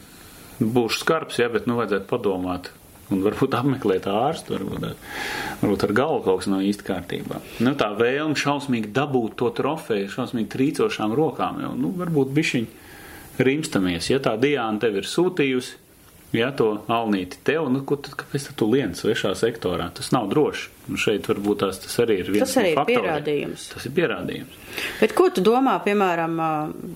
[0.59, 2.73] būt skarbs, jā, bet nu vajadzētu padomāt.
[3.09, 4.83] Un varbūt apmeklēt ārstu, varbūt,
[5.63, 7.39] varbūt ar galvu kaut kas nav īsti kārtībā.
[7.65, 12.85] Nu, tā vēlme šausmīgi dabūt to trofeju, šausmīgi trīcošām rokām, jau, nu, varbūt bišķiņi
[13.45, 14.09] rimstamies.
[14.11, 15.77] Ja tā Diāna tev ir sūtījusi,
[16.35, 19.89] ja to alnīti tev, nu, ko tad, kāpēc tad tu lien svešā sektorā?
[19.97, 20.69] Tas nav droši.
[20.89, 23.05] Un šeit varbūt tās, tas arī ir viens tas arī no faktoriem.
[23.05, 23.67] pierādījums.
[23.73, 24.57] Tas ir pierādījums.
[25.01, 26.35] Bet ko tu domā, piemēram,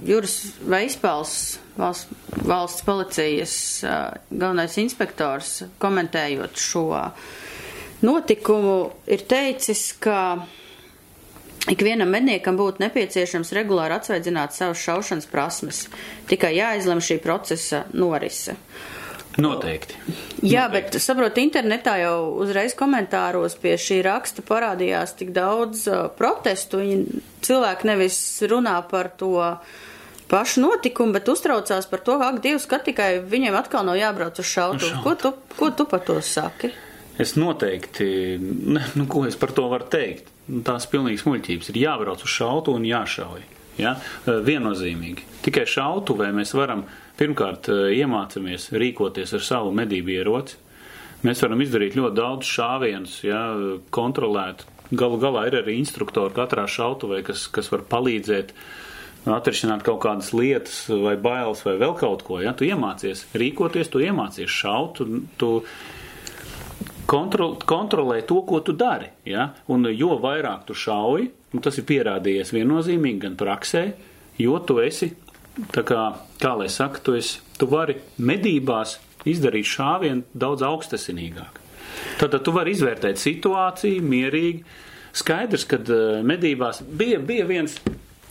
[0.10, 0.38] Juris
[0.70, 1.38] Veispals,
[1.78, 3.56] valsts, valsts policijas
[4.30, 6.88] galvenais inspektors, komentējot šo
[8.04, 8.78] notikumu,
[9.08, 10.20] ir teicis, ka
[11.72, 15.86] Ikvienam medniekam būtu nepieciešams regulāri atsveidzināt savas šaušanas prasmes,
[16.28, 18.58] tikai jāizlem šī procesa norise.
[19.40, 19.96] Noteikti.
[20.44, 20.92] Jā, Noteikti.
[20.94, 26.84] bet saprotu, internetā jau uzreiz komentāros pie šī raksta parādījās tik daudz uh, protestu.
[26.84, 28.20] Viņi cilvēki nevis
[28.52, 29.32] runā par to
[30.30, 34.52] pašu notikumu, bet uztraucās par to, ak, Dievs, ka tikai viņiem atkal nav jābrauc uz
[34.52, 34.92] šautu.
[34.92, 35.02] Šaut.
[35.08, 36.74] Ko tu, ko tu par to saki?
[37.22, 38.06] Es noteikti,
[38.42, 40.33] ne, nu, ko es par to varu teikt?
[40.68, 43.46] Tās pilnīgas muļķības ir jābrauc uz šautu un jāšauj.
[43.80, 43.96] Ja?
[44.26, 45.24] Viennozīmīgi.
[45.46, 46.84] Tikai šautuvē mēs varam
[47.20, 50.58] Pirmkārt, eh, iemācāmies rīkoties ar savu medību ieroci.
[51.24, 53.42] Mēs varam izdarīt ļoti daudz šāvienus, ja,
[53.94, 54.66] kontrolēt.
[54.92, 58.52] Galu galā ir arī instruktori katrā šautuvē, kas, kas var palīdzēt
[59.30, 62.42] atrisināt kaut kādas lietas, vai bailes, vai vēl kaut ko.
[62.44, 62.52] Ja?
[62.52, 65.64] Tu iemācies rīkoties, tu iemācies šaut, tu, tu
[67.14, 69.12] kontrol, kontrolē to, ko tu dari.
[69.30, 69.52] Ja?
[69.72, 73.84] Un jo vairāk tu šauji, un tas ir pierādījies viennozīmīgi gan praksē,
[74.42, 75.14] jo tu esi,
[75.74, 76.06] kā,
[76.42, 78.98] kā lai saka, tu, esi, tu vari medībās
[79.30, 81.62] izdarīt šāvienu daudz augstasinīgāk.
[82.20, 84.64] Tad, tu vari izvērtēt situāciju mierīgi.
[85.14, 85.78] Skaidrs, ka
[86.26, 87.78] medībās bija, bija viens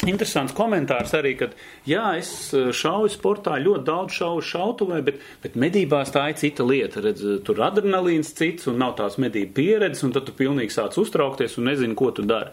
[0.08, 1.48] interesants komentārs arī, ka,
[1.86, 6.66] jā, es eh, šauju sportā ļoti daudz šauju šautuvē, bet, bet medībās tā ir cita
[6.66, 7.02] lieta.
[7.04, 11.54] Redz, tur adrenalīns cits un nav tās medību pieredzes, un tad tu pilnīgi sāc uztraukties
[11.60, 12.50] un nezini, ko tu dari.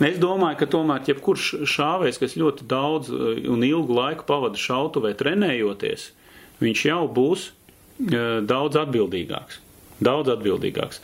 [0.00, 5.14] Es domāju, ka tomēr jebkurš šāvējs, kas ļoti daudz eh, un ilgu laiku pavada šautuvē
[5.20, 6.10] trenējoties,
[6.60, 9.62] viņš jau būs uh, daudz atbildīgāks.
[10.04, 10.98] Daudz atbildīgāks.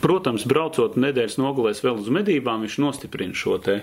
[0.00, 3.82] Protams, braucot nedēļas nogalēs vēl uz medībām, viņš nostiprina šo te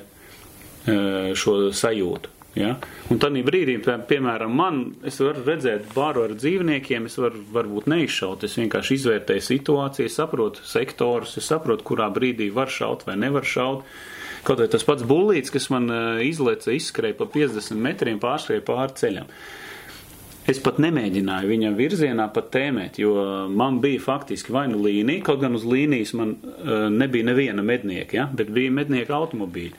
[0.88, 2.38] šo sajūtu.
[2.58, 2.74] Ja?
[3.12, 8.46] Un tad brīdī, piemēram, man, es varu redzēt bāru ar dzīvniekiem, es varu varbūt neizšaut,
[8.48, 13.86] es vienkārši izvērtēju situāciju, saprotu sektorus, es saprotu, kurā brīdī var šaut vai nevar šaut.
[14.48, 15.90] Kaut vai tas pats bullīts, kas man
[16.24, 19.32] izleca, izskrēja pa 50 metriem, pārskrēja pāri ceļam.
[20.48, 23.12] Es pat nemēģināju viņam virzienā pat tēmēt, jo
[23.52, 26.38] man bija faktiski vai nu līnija, kaut gan uz līnijas man
[26.96, 28.30] nebija neviena mednieka, ja?
[28.32, 29.76] bet bija mednieka automobīļi.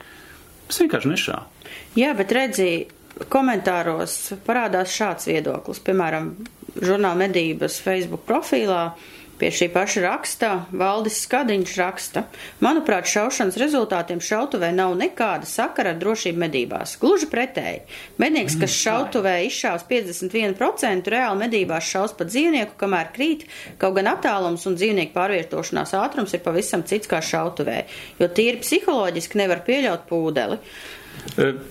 [0.69, 1.69] Es vienkārši nešāvu.
[1.97, 2.87] Jā, bet redzēji,
[3.33, 5.81] komentāros parādās šāds viedoklis.
[5.83, 6.31] Piemēram,
[6.77, 8.91] žurnāla medības Facebook profīlā
[9.39, 12.23] pie šī paša raksta Valdis Skadiņš raksta.
[12.63, 16.97] Manuprāt, šaušanas rezultātiem šautuvē nav nekāda sakara ar drošību medībās.
[17.01, 17.81] Gluži pretēji.
[18.21, 23.47] Mednieks, kas mm, šautuvē izšaus 51%, reāli medībās šaus pa dzīvnieku, kamēr krīt,
[23.81, 27.81] kaut gan attālums un dzīvnieku pārvietošanās ātrums ir pavisam cits kā šautuvē,
[28.19, 30.59] jo tīri psiholoģiski nevar pieļaut pūdeli.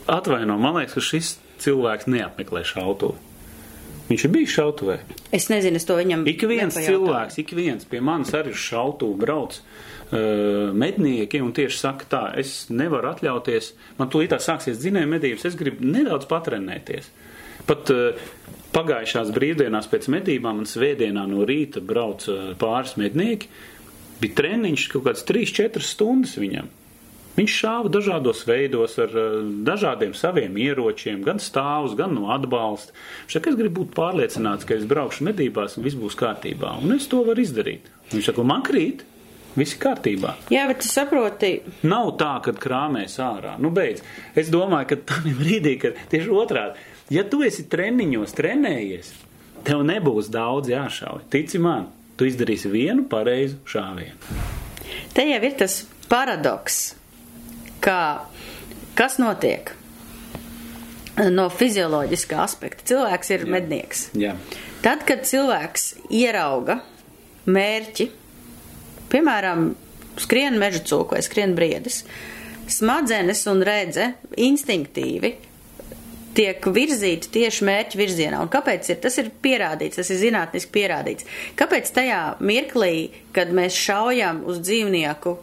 [0.08, 3.27] Atvaino, man liekas, ka šis cilvēks neapmeklē šautuvi.
[4.08, 4.96] Viņš ir bijis šautavē.
[5.36, 6.24] Es nezinu, es to viņam.
[6.30, 9.60] Ik viens cilvēks, ik viens pie manis arī uz šautuvu brauc.
[10.08, 15.44] Uh, mednieki un tieši saka, tā, es nevaru atļauties, man tūlīt tā sāksies dzinēja medības,
[15.50, 17.10] es gribu nedaudz patrenēties.
[17.68, 18.22] Pat uh,
[18.72, 23.52] pagājušās brīvdienās pēc medībām un svētdienā no rīta brauc uh, pāris mednieki,
[24.22, 26.72] bija treniņš kaut kāds 3-4 stundas viņam.
[27.38, 29.34] Viņš šāva dažādos veidos ar eh,
[29.66, 32.96] dažādiem saviem ieročiem, gan stāvus, gan no atbalsta.
[33.26, 36.74] Viņš saka, es gribu būt pārliecināts, ka es braukšu medībās un viss būs kārtībā.
[36.82, 37.86] Un es to varu izdarīt.
[38.10, 39.06] Viņš saka, man krīt.
[39.58, 40.34] Viss ir kārtībā.
[40.54, 41.52] Jā, bet tu saproti.
[41.88, 43.56] Nav tā, ka krāmēs ārā.
[43.62, 44.04] Nu, beidz.
[44.38, 46.84] Es domāju, ka tam ir brīdī, kad tieši otrādi.
[47.14, 49.14] Ja tu esi treniņos trenējies,
[49.66, 51.24] tev nebūs daudz jāšauj.
[51.32, 54.38] Tici man, tu izdarīsi vienu pareizu šāvienu.
[55.16, 55.80] Te jau ir tas
[56.12, 56.97] paradoks
[57.84, 57.98] ka
[58.98, 59.74] kas notiek
[61.34, 62.86] no fizioloģiskā aspekta.
[62.92, 63.50] Cilvēks ir Jā.
[63.56, 64.06] mednieks.
[64.18, 64.36] Jā.
[64.84, 66.78] Tad, kad cilvēks ierauga
[67.50, 68.08] mērķi,
[69.10, 69.72] piemēram,
[70.22, 72.04] skrien meža cūku vai skrien briedis,
[72.70, 75.34] smadzenes un redze instinktīvi
[76.38, 78.38] tiek virzīti tieši mērķa virzienā.
[78.44, 79.00] Un kāpēc ir?
[79.02, 81.26] Tas ir pierādīts, tas ir zinātniski pierādīts.
[81.58, 85.34] Kāpēc tajā mirklī, kad mēs šaujam uz dzīvnieku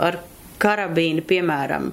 [0.00, 0.22] ar
[0.62, 1.92] karabīni, piemēram.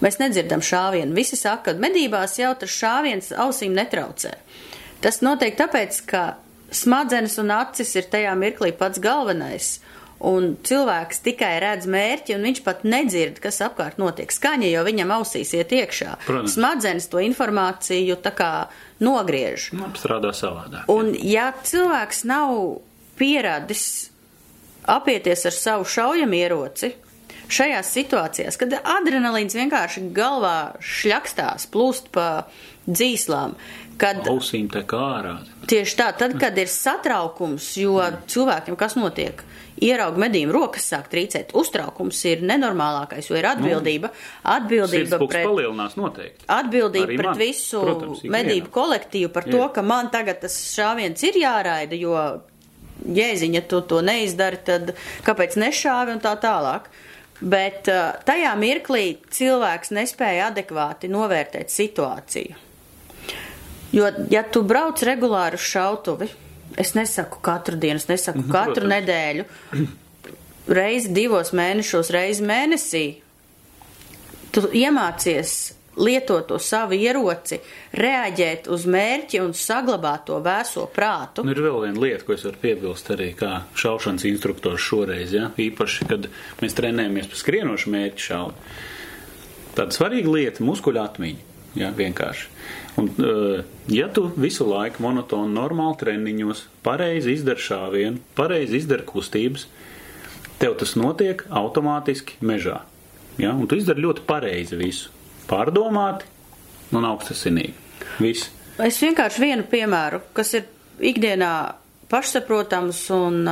[0.00, 1.14] Mēs nedzirdam šāvienu.
[1.16, 4.32] Visi saka, ka medībās jau tas šāviens ausīm netraucē.
[5.04, 6.24] Tas notiek tāpēc, ka
[6.72, 9.78] smadzenes un acis ir tajā mirklī pats galvenais.
[10.20, 14.28] Un cilvēks tikai redz mērķi, un viņš pat nedzird, kas apkārt notiek.
[14.28, 16.18] Skaņa jau viņam ausīs iet iekšā.
[16.26, 16.58] Protams.
[16.58, 18.50] Smadzenes to informāciju tā kā
[19.00, 19.70] nogriež.
[19.72, 20.84] Nu, strādā savādāk.
[20.92, 22.52] Un ja cilvēks nav
[23.16, 24.10] pieradis
[24.84, 26.92] apieties ar savu šaujamieroci,
[27.52, 32.26] šajās situācijās, kad adrenalīns vienkārši galvā šļakstās, plūst pa
[32.88, 33.56] dzīslām.
[34.00, 35.34] Kad, Ausīm tā kā ārā.
[35.68, 37.98] Tieši tā, tad, kad ir satraukums, jo
[38.32, 39.42] cilvēkiem kas notiek?
[39.80, 41.52] Ieraug medījuma rokas sāk trīcēt.
[41.56, 44.10] Uztraukums ir nenormālākais, jo ir atbildība.
[44.56, 46.48] Atbildība pret, palielinās noteikti.
[46.52, 47.40] Atbildība Arī pret man.
[47.40, 49.52] visu Protams, medību kolektīvu par Jā.
[49.52, 52.16] to, ka man tagad tas šāviens ir jāraida, jo
[53.20, 54.94] jēziņa tu to neizdari, tad
[55.28, 56.88] kāpēc nešāvi un tā tālāk.
[56.88, 57.06] Uh,
[57.40, 62.58] Bet uh, tajā mirklī cilvēks nespēja adekvāti novērtēt situāciju.
[63.96, 66.28] Jo, ja tu brauc regulāri uz šautuvi,
[66.78, 68.94] es nesaku katru dienu, es nesaku mhm, katru Protams.
[68.94, 69.46] nedēļu,
[70.70, 73.04] reizi divos mēnešos, reizi mēnesī,
[74.54, 75.56] tu iemācies
[75.96, 77.58] lietot to savu ieroci,
[77.98, 81.44] reaģēt uz mērķi un saglabāt to vēso prātu.
[81.44, 85.50] Un ir vēl viena lieta, ko es varu piebilst arī kā šaušanas instruktors šoreiz, ja?
[85.58, 86.30] īpaši, kad
[86.62, 88.66] mēs trenējamies pa skrienošu mērķi šaut.
[89.76, 91.46] Tāda svarīga lieta- muskuļu atmiņa.
[91.78, 92.48] Jā, vienkārši.
[92.98, 99.68] Un, uh, ja tu visu laiku monotoni, normāli treniņos, pareizi izdari šāvienu, pareizi izdari kustības,
[100.58, 102.80] tev tas notiek automātiski mežā.
[103.38, 103.54] Ja?
[103.54, 105.14] Un tu izdari ļoti pareizi visu.
[105.50, 106.28] Pārdomāti
[106.96, 107.74] un augstasinīgi.
[108.22, 108.50] Viss.
[108.80, 110.68] Es vienkārši vienu piemēru, kas ir
[111.10, 111.52] ikdienā
[112.10, 113.42] pašsaprotams un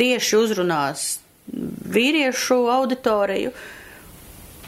[0.00, 1.06] tieši uzrunās
[1.50, 3.52] vīriešu auditoriju.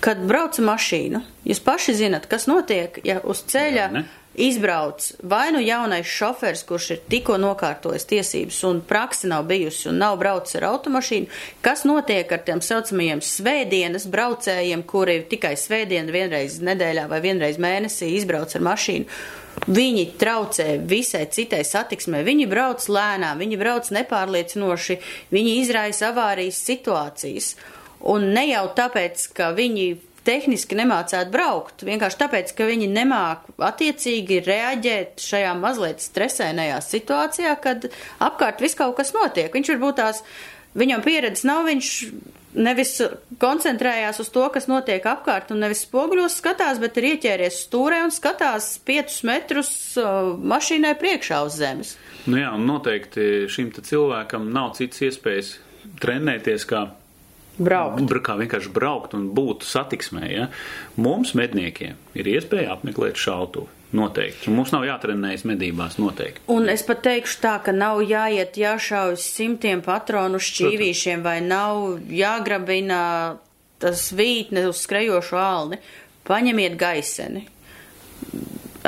[0.03, 4.03] Kad brauca mašīna, jūs paši zinat, kas notiek, ja uz ceļa Ne?
[4.35, 10.01] Izbrauc vai nu jaunais šofers, kurš ir tikko nokārtojis tiesības un praksi nav bijusi un
[10.01, 11.29] nav braucis ar automašīnu,
[11.64, 18.14] kas notiek ar tiem saucamajiem svētdienas braucējiem, kuri tikai svētdienu vienreiz nedēļā vai vienreiz mēnesī
[18.16, 19.23] izbrauc ar mašīnu.
[19.68, 24.97] Viņi traucē visai citai satiksmē, viņi brauc lēnām, viņi brauc nepārliecinoši,
[25.31, 27.53] viņi izraisa avārijas situācijas.
[28.11, 29.87] Un ne jau tāpēc, ka viņi
[30.27, 37.89] tehniski nemācētu braukt, vienkārši tāpēc, ka viņi nemāk attiecīgi reaģēt šajā mazliet stresēnajā situācijā, kad
[38.23, 39.53] apkārt viss kaut kas notiek.
[39.55, 40.23] Viņš varbūt tās,
[40.79, 41.91] viņam pieredzes nav, viņš
[42.53, 42.99] nevis
[43.41, 48.13] koncentrējās uz to, kas notiek apkārt, un nevis spoguļos skatās, bet ir ieķēries stūrē un
[48.15, 51.95] skatās piecus metrus uh, mašīnai priekšā uz zemes.
[52.29, 55.55] Nu jā, un noteikti šim cilvēkam nav citas iespējas
[56.03, 56.87] trenēties, kā,
[57.59, 58.01] Braukt.
[58.09, 60.25] br- kā vienkārši braukt un būt satiksmē.
[60.31, 60.49] Ja?
[60.97, 63.69] Mums, medniekiem, ir iespēja apmeklēt šautuvi.
[63.93, 64.49] Noteikti.
[64.49, 66.41] Mums nav jātrenējas medībās noteikti.
[66.49, 73.03] Un es pat teikšu tā, ka nav jāiet jāšauj simtiem patronu šķīvīšiem vai nav jāgrabina
[73.83, 75.77] tas vītne uz skrejošu alni.
[76.25, 77.45] Paņemiet gaiseni.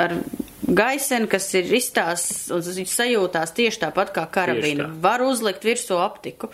[0.01, 0.17] Ar
[0.65, 4.89] gaiseni, kas ir izstās un sajūtās tieši tāpat kā karabīna.
[5.03, 6.49] Var uzlikt virsū optiku.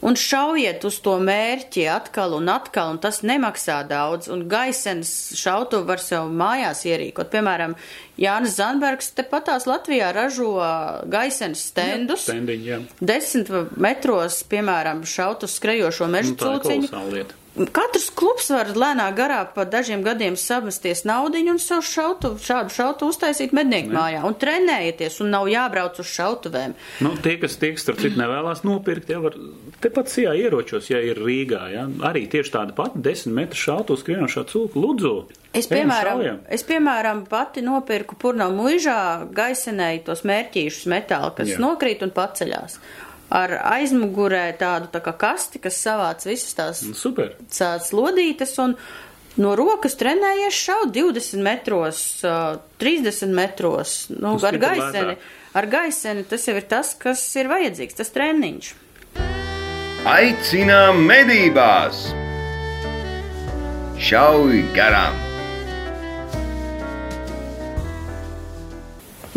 [0.00, 4.30] Un šaujiet uz to mērķi atkal un atkal, un tas nemaksā daudz.
[4.32, 7.28] Un gaisens šautu var sev mājās ierīkot.
[7.32, 7.74] Piemēram,
[8.20, 10.54] Jānis Zanbergs tepatās Latvijā ražo
[11.12, 12.24] gaisens stendus.
[12.30, 12.80] Stendiņi, jā.
[13.00, 17.28] Desmit metros, piemēram, šautu skrejošo mežu Nu, cūciņu.
[17.50, 23.08] Katrs klubs var lēnā garā pa dažiem gadiem samesties naudiņu un savu šautu, šādu šautu
[23.10, 26.76] uztaisīt mednieku mājā un trenējieties un nav jābrauc uz šautuvēm.
[27.02, 29.36] Nu, tie, kas tie, kas, starp citu, nevēlas nopirkt, jau var
[29.82, 31.64] tepat sijā ieročos, ja ir Rīgā.
[31.74, 31.88] Ja?
[32.06, 34.78] Arī tieši tāda pati desmit metru šautu skrienošā cūka.
[34.80, 35.14] Lūdzu,
[35.50, 41.58] Es, ejam piemēram, es, piemēram, pati nopirku purno muižā gaisenēju tos mērķīšus metāli, kas Jā.
[41.58, 42.76] nokrīt un paceļās.
[43.30, 47.36] Ar aizmugurē tādu tā kā kasti, kas savāc visas tās Nu, Super.
[47.46, 48.74] tāds lodītes un
[49.38, 55.04] no rokas trenējies šaut 20 metros, ā, 30 metros, nu, Tas ar gaiseni.
[55.14, 55.28] lētāk.
[55.54, 58.72] Ar gaiseni tas jau ir tas, kas ir vajadzīgs, tas treniņš.
[60.10, 62.02] Aicinām medībās!
[64.00, 65.14] Šauj garām!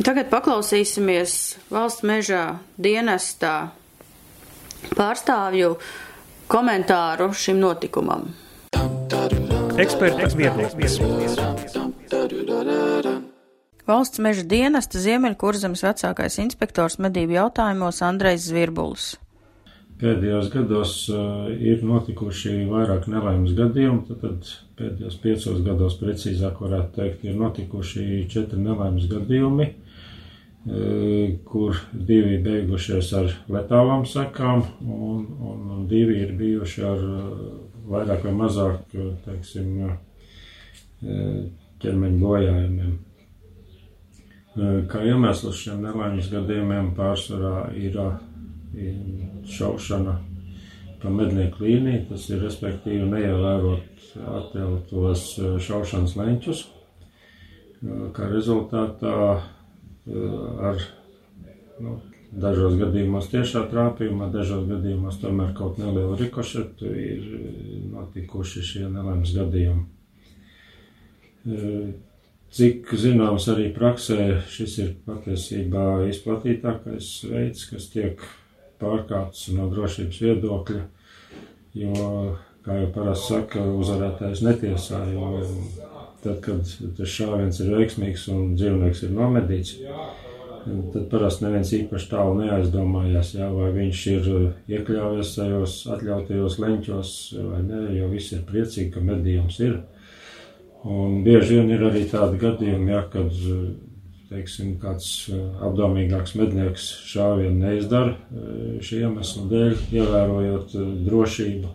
[0.04, 1.34] Tagad paklausīsimies
[1.72, 2.44] valsts mežā
[2.82, 3.70] dienestā
[4.98, 5.76] pārstāvju
[6.52, 8.30] komentāru šim notikumam.
[9.80, 11.00] Eksperta viedoklis.
[13.84, 19.10] Valsts meža dienesta Ziemeļkurzemes vecākais inspektors medību jautājumos Andrejs Zvirbuls.
[20.04, 26.98] Pēdējos gados uh, ir notikuši vairāk nelaimes gadījumu, tad, tad pēdējos piecos gados precīzāk varētu
[26.98, 29.83] teikt, ir notikuši četri nelaimes gadījumi, uh,
[30.63, 37.02] kur divi beigušies ar letālām sekām, un, un, divi ir bijuši ar
[37.89, 38.93] vairāk vai mazāk,
[39.26, 39.97] teiksim,
[41.84, 42.93] ķermeņa bojājumiem.
[44.88, 48.13] Kā iemesls šiem nelaimes gadījumiem pārsvarā ir uh,
[49.45, 50.19] šaušana
[51.02, 55.26] pa mednieku līniju, tas ir respektīvi neievērot atļautos
[55.65, 56.62] šaušanas leņķus,
[58.15, 59.17] kā rezultātā
[60.08, 60.82] ar
[61.84, 61.98] nu,
[62.34, 67.28] dažos gadījumos tiešā trāpījumā, dažos gadījumos tomēr kaut nelielu rikošetu ir
[67.94, 69.86] notikuši šie nelēmas gadījumi.
[72.54, 78.22] Cik zināms, arī praksē šis ir patiesībā izplatītākais veids, kas tiek
[78.82, 80.84] pārkāpts no drošības viedokļa,
[81.82, 81.96] jo,
[82.66, 85.32] kā jau parasti saka, uzvarētājs netiesā, jo
[86.24, 89.78] tad, kad tas šāviens ir veiksmīgs un dzīvnieks ir nomedīts,
[90.93, 94.30] tad parasti neviens īpaši tālu neaizdomājās, jā, vai viņš ir
[94.78, 97.15] iekļāvies tajos atļautajos leņķos
[97.49, 99.82] vai nē, jo visi ir priecīgi, ka medījums ir.
[100.84, 103.32] Un bieži vien ir arī tādi gadījumi, ja, kad
[104.34, 108.15] teiksim, kāds eh, apdomīgāks mednieks šāvienu neizdara
[108.84, 110.76] šī iemesla dēļ, ievērojot
[111.07, 111.74] drošību.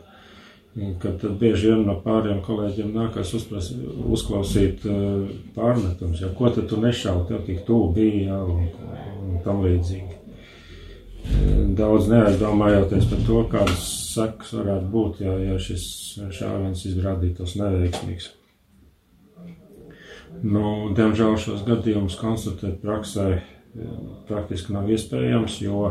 [1.02, 3.72] Kad bieži vien no pāriem kolēģiem nākas uzpras,
[4.06, 5.24] uzklausīt uh,
[5.56, 8.68] pārmetums, ja ko tad tu nešauti, tev tik tuvu bija, ja, un,
[9.24, 10.18] un tam līdzīgi.
[11.78, 15.84] Daudz neaizdomājoties par to, kādas sekas varētu būt, ja, ja šis
[16.36, 18.30] šāviens izrādītos neveiksmīgs.
[20.44, 23.30] Nu, diemžēl šos gadījumus konstatēt praksē
[24.28, 25.90] praktiski nav iespējams, jo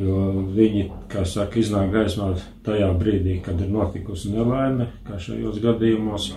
[0.00, 2.34] Jo viņi, kā saka, iznāk gaismā
[2.66, 6.30] tajā brīdī, kad ir notikusi nelaime, kā šajos gadījumos.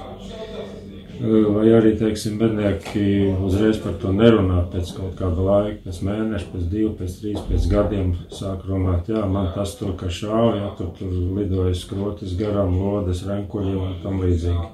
[1.23, 3.03] Vai arī, teiksim, mednieki
[3.45, 7.67] uzreiz par to nerunā pēc kaut kāda laika, pēc mēneša, pēc divu, pēc trīs, pēc
[7.71, 12.75] gadiem sāk runāt, jā, man tas tur, ka šauja, jā, tur, tur lidoja skrotis garām,
[12.81, 14.67] lodes, renkuļi un tam līdzīgi.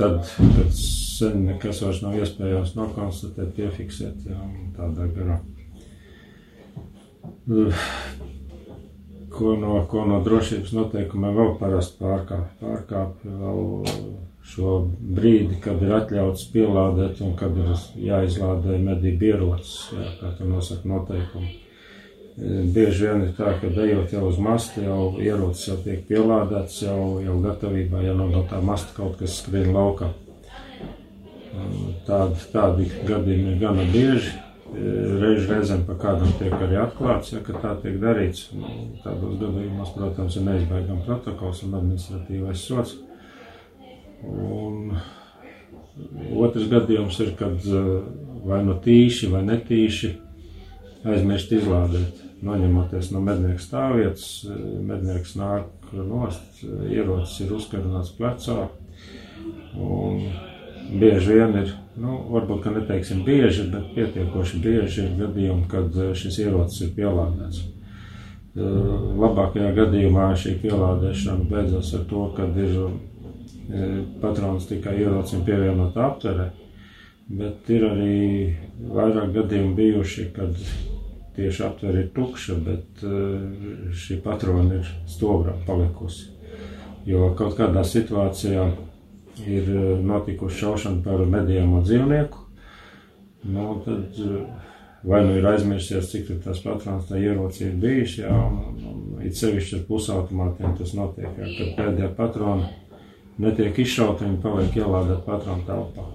[0.00, 0.84] Tad pēc
[1.20, 4.40] sen nekas vairs nav iespējams nokonstatēt, piefiksēt, jā,
[4.78, 5.42] tādā garā
[9.32, 12.52] ko no, ko no drošības noteikumiem vēl parasti pārkāpj.
[12.60, 13.64] Pārkāpj vēl
[14.52, 14.76] šo
[15.16, 17.72] brīdi, kad ir atļauts pielādēt un kad ir
[18.08, 21.52] jāizlādē medību ierocis, jā, kā to nosaka noteikumi.
[22.72, 27.20] Bieži vien ir tā, ka ejot jau uz mastu, jau ierocis jau tiek pielādēts, jau,
[27.22, 30.10] jau gatavībā, ja no, no tā masta kaut kas skrien laukā.
[32.06, 34.32] Tādi, tādi gadījumi ir gana bieži
[34.72, 38.48] reiz reizēm pa kādam tiek arī atklāts, ja tā tiek darīts.
[38.56, 38.70] Nu,
[39.04, 42.96] tādos gadījumos, protams, ir neizbēgams protokols un administratīvais sots.
[44.22, 44.94] Un
[46.40, 47.64] otrs gadījums ir, kad
[48.46, 50.12] vai no tīši vai netīši
[51.12, 52.20] aizmirst izlādēt.
[52.42, 54.48] Noņemoties no mednieka stāvvietas,
[54.82, 58.64] mednieks nāk nost, ierocis ir uzkarināts plecā.
[59.78, 60.24] Un
[60.90, 66.12] bieži vien ir, nu, varbūt, ka neteiksim bieži, bet pietiekoši bieži ir gadījumi, kad eh,
[66.18, 67.62] šis ierocis ir pielādēts.
[67.62, 68.64] Eh,
[69.22, 76.50] labākajā gadījumā šī pielādēšana beidzas ar to, kad ir eh, patrons tikai ierocim pievienot aptverē,
[77.32, 78.16] bet ir arī
[78.92, 80.56] vairāk gadījumi bijuši, kad
[81.36, 83.04] tieši aptvere ir tukša, bet
[83.96, 86.26] šī patrona ir stobram palikusi.
[87.08, 88.66] Jo kaut kādā situācijā
[89.46, 92.42] ir eh, notikusi šaušana par medījamo dzīvnieku.
[93.52, 94.44] Nu, tad eh,
[95.02, 99.38] vai nu ir aizmirsies, cik tas patrons tā ieroci ir bijis, jā, un, un it
[99.38, 102.70] sevišķi ar pusautomātiem tas notiek, jā, kad pēdējā patrona
[103.42, 106.06] netiek izšauta, viņi paliek ielādēt patronu telpā.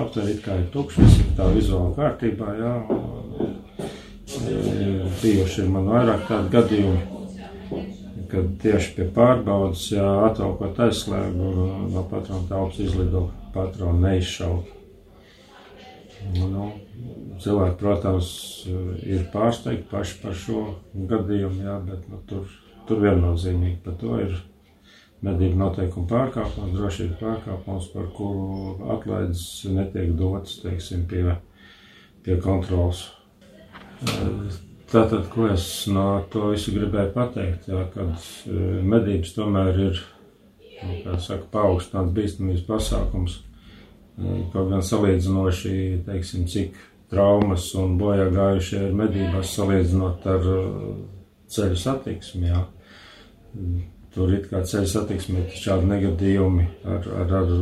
[0.00, 3.16] Aptver it kā ir tukšs, viss ir tā vizuāli kārtībā, jā, un,
[3.46, 3.56] un,
[4.42, 7.19] eh, bijuši ir man vairāk tādi gadījumi
[8.30, 11.54] kad tieši pie pārbaudas, ja atvelkot aizslēgu
[11.90, 14.76] no patrona telpas izlido patronu neizšaut.
[16.36, 16.66] Nu,
[17.40, 18.30] cilvēki, protams,
[19.08, 20.64] ir pārsteigti paši par šo
[20.94, 22.46] gadījumu, jā, bet nu, tur,
[22.88, 24.36] tur viennozīmīgi par to ir
[25.24, 31.24] medību noteikumu pārkāpums, drošības pārkāpums, par kuru atlaides netiek dotas, teiksim, pie,
[32.24, 33.06] pie kontrols.
[34.90, 38.10] Tātad, ko es no to visu gribēju pateikt, jā, kad
[38.50, 39.98] e, medības tomēr ir,
[40.80, 43.36] nu, kā saka, paaugstināts bīstamības pasākums.
[44.18, 45.74] E, kaut gan salīdzinoši,
[46.08, 46.80] teiksim, cik
[47.12, 50.64] traumas un bojā gājušie ir medībās salīdzinot ar e,
[51.54, 52.64] ceļu satiksmi, jā.
[54.10, 56.66] Tur it kā ceļu satiksmi ir šādi negadījumi
[56.96, 57.52] ar, ar, ar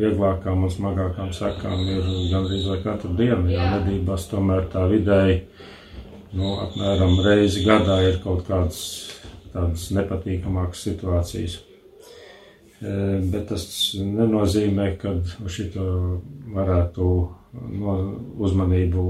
[0.00, 5.42] vieglākām un smagākām sekām ir gandrīz vai katru dienu, jā, medībās tomēr tā vidēji
[6.36, 8.84] nu, apmēram reizi gadā ir kaut kādas
[9.52, 11.58] tādas nepatīkamākas situācijas.
[12.80, 12.92] E,
[13.32, 13.66] bet tas
[13.98, 15.14] nenozīmē, ka
[15.50, 15.86] šito
[16.54, 17.06] varētu
[17.80, 17.94] no
[18.46, 19.04] uzmanību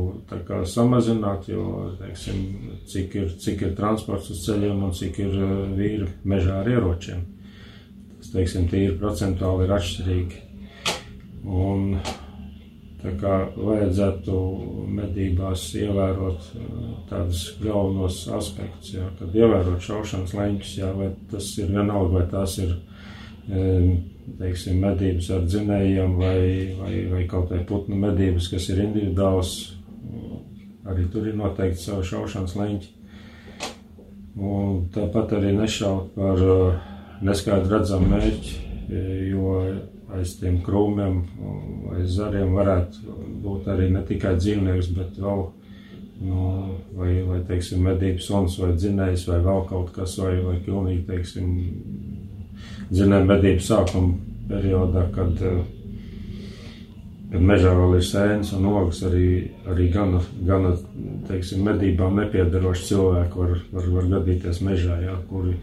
[0.66, 2.39] samazināt, jo, teiksim,
[2.89, 7.27] cik ir, cik ir transports uz ceļiem un cik ir e, vīri mežā ar ieročiem.
[8.21, 10.47] Tas, teiksim, tīri procentuāli ir atšķirīgi.
[11.51, 11.95] Un
[13.01, 14.36] Tā kā vajadzētu
[14.92, 21.70] medībās ievērot uh, tādus galvenos aspektus, jā, kad ievērot šaušanas leņķus, jā, vai tas ir
[21.72, 22.74] vienalga, vai tās ir,
[23.48, 23.88] um,
[24.42, 26.40] teiksim, medības ar dzinējiem vai,
[26.76, 29.55] vai, vai kaut vai putnu medības, kas ir individuāls,
[30.90, 32.96] arī tur ir noteikti savu šaušanas leņķi.
[34.40, 36.90] Un tāpat arī nešaut par uh,
[37.24, 38.55] neskaidru redzamu mērķi,
[39.30, 39.57] jo
[40.17, 41.23] aiz tiem krūmiem
[41.87, 45.45] vai zariem varētu būt arī ne tikai dzīvnieks, bet vēl,
[46.27, 46.47] nu,
[46.97, 51.51] vai, vai teiksim, medības suns vai dzinējs vai vēl kaut kas, vai, vai pilnīgi, teiksim,
[52.91, 54.17] dzinēja medību sākuma
[54.51, 55.45] periodā, kad,
[57.31, 59.29] kad mežā vēl ir sēnes un ogas, arī,
[59.71, 60.75] arī gana, gana,
[61.29, 65.55] teiksim, medībām nepiedaroši cilvēki var, var, var gadīties mežā, jā, kuri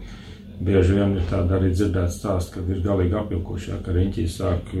[0.60, 4.72] bieži vien ir tāda arī dzirdēta stāsta, kad ir galīgi apjukuši, ja, ka riņķī sāk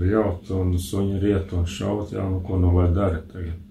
[0.00, 3.62] bļaut un suņi riet un šaut, jā, nu ko nu lai dara tagad.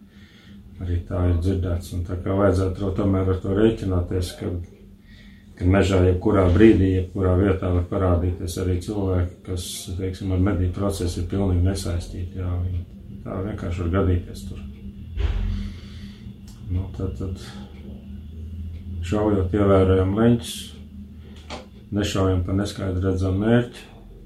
[0.83, 4.49] Arī tā ir dzirdēts, un tā kā vajadzētu to tomēr ar to rēķināties, ka,
[5.55, 9.69] ka mežā jebkurā brīdī, jebkurā vietā var parādīties arī cilvēki, kas,
[9.99, 12.83] teiksim, ar mediju procesu ir pilnīgi nesaistīti, jā, viņi
[13.23, 14.63] tā vienkārši var gadīties tur.
[16.75, 17.39] Nu, tad, tad
[19.05, 20.74] šaujot ievērojam leņķus,
[21.91, 23.83] nešaujam pa neskaidru redzamu mērķi,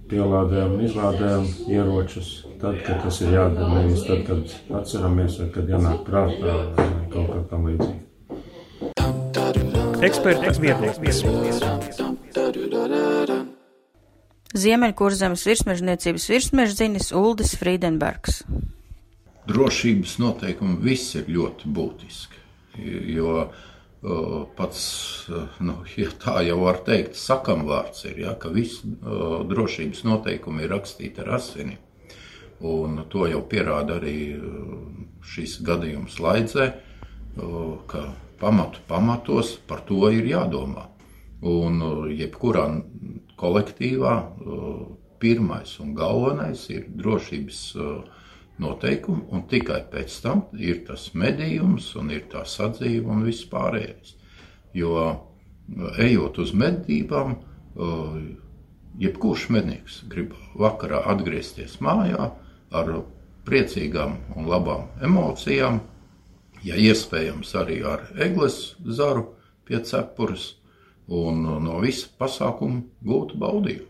[0.10, 2.30] pielādējam un izlādējam ieročus
[2.62, 4.42] tad, kad tas ir jādara, nevis tad, kad
[4.82, 8.00] atceramies vai kad jānāk prātā vai kaut kā tam līdzīga.
[10.10, 11.24] Eksperta viedoklis.
[14.60, 18.42] Ziemeļkurzemes virsmežniecības virsmežzinis Uldis Friedenbergs.
[19.50, 22.42] Drošības noteikumi viss ir ļoti būtiski,
[23.14, 23.69] jo uh,
[24.56, 24.84] pats,
[25.60, 28.88] nu, ja tā jau var teikt, sakam vārds ir, ja, ka visi
[29.50, 31.78] drošības noteikumi ir rakstīti ar asini.
[32.60, 34.36] Un to jau pierāda arī
[35.24, 36.70] šis gadījums Laidzē,
[37.88, 38.02] ka
[38.40, 40.88] pamatu pamatos par to ir jādomā.
[41.40, 41.80] Un
[42.12, 42.66] jebkurā
[43.40, 44.16] kolektīvā
[45.20, 48.19] pirmais un galvenais ir drošības noteikumi
[48.60, 54.16] noteikumi, un tikai pēc tam ir tas medījums, un ir tā sadzīve un viss pārējais.
[54.76, 54.96] Jo
[56.02, 57.38] ejot uz medībām,
[59.00, 62.32] jebkurš mednieks grib vakarā atgriezties mājā
[62.76, 62.94] ar
[63.48, 65.80] priecīgām un labām emocijām,
[66.64, 69.30] ja iespējams arī ar eglis zaru
[69.66, 70.56] pie cepures,
[71.08, 73.89] un no visa pasākuma gūtu baudījumu.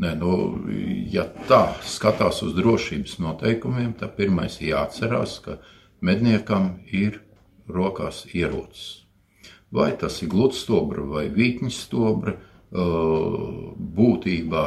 [0.00, 0.32] Nē, nu,
[1.12, 5.58] ja tā skatās uz drošības noteikumiem, tad pirmais jāatcerās, ka
[6.00, 7.20] medniekam ir
[7.68, 9.02] rokās ierocis.
[9.72, 12.36] Vai tas ir gludstobra vai vītņas stobra,
[12.72, 14.64] būtībā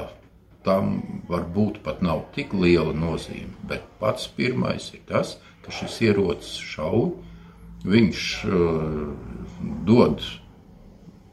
[0.66, 0.96] tam
[1.30, 7.12] varbūt pat nav tik liela nozīme, bet pats pirmais ir tas, ka šis ierocis šauj,
[7.86, 8.24] viņš
[9.86, 10.24] dod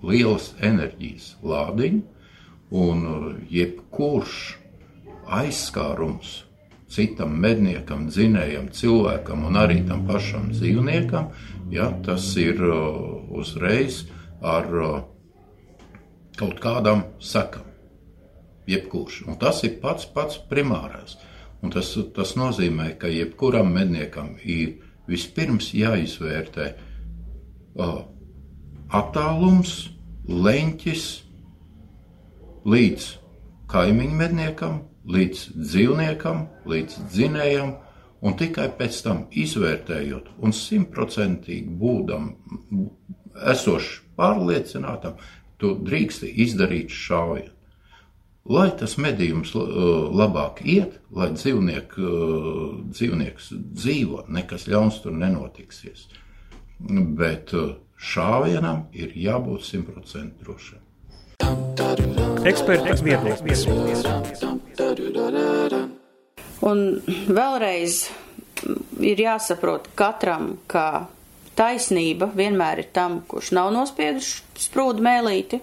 [0.04, 2.02] lielas enerģijas lādiņu,
[2.72, 4.56] Un uh, jebkurš
[5.28, 6.42] aizskārums
[6.92, 11.30] citam medniekam, dzinējam, cilvēkam un arī tam pašam dzīvniekam,
[11.72, 14.02] ja, tas ir uh, uzreiz
[14.44, 14.94] ar uh,
[16.36, 17.68] kaut kādam sekam.
[18.68, 19.24] Jebkurš.
[19.26, 21.16] Un tas ir pats pats primārais.
[21.62, 24.76] Un tas, tas nozīmē, ka jebkuram medniekam ir
[25.08, 28.00] vispirms jāizvērtē uh,
[28.92, 29.90] attālums,
[30.28, 31.06] leņķis,
[32.68, 33.08] līdz
[33.72, 37.72] kaimiņu medniekam, līdz dzīvniekam, līdz dzinējam,
[38.22, 42.30] un tikai pēc tam izvērtējot un simtprocentīgi būdam,
[43.52, 45.18] esoši pārliecinātam,
[45.58, 47.50] tu drīksti izdarīt šauju.
[48.52, 51.94] Lai tas medījums labāk iet, lai dzīvniek,
[52.90, 56.08] dzīvnieks dzīvo, nekas ļauns tur nenotiksies.
[57.18, 57.54] Bet
[57.94, 60.82] šāvienam ir jābūt simtprocentīgi drošam.
[62.42, 63.66] Eksperta viedoklis.
[66.62, 66.80] Un
[67.30, 67.98] vēlreiz
[69.02, 71.06] ir jāsaprot katram, ka
[71.58, 75.60] taisnība vienmēr ir tam, kurš nav nospiedis sprūdu mēlīti.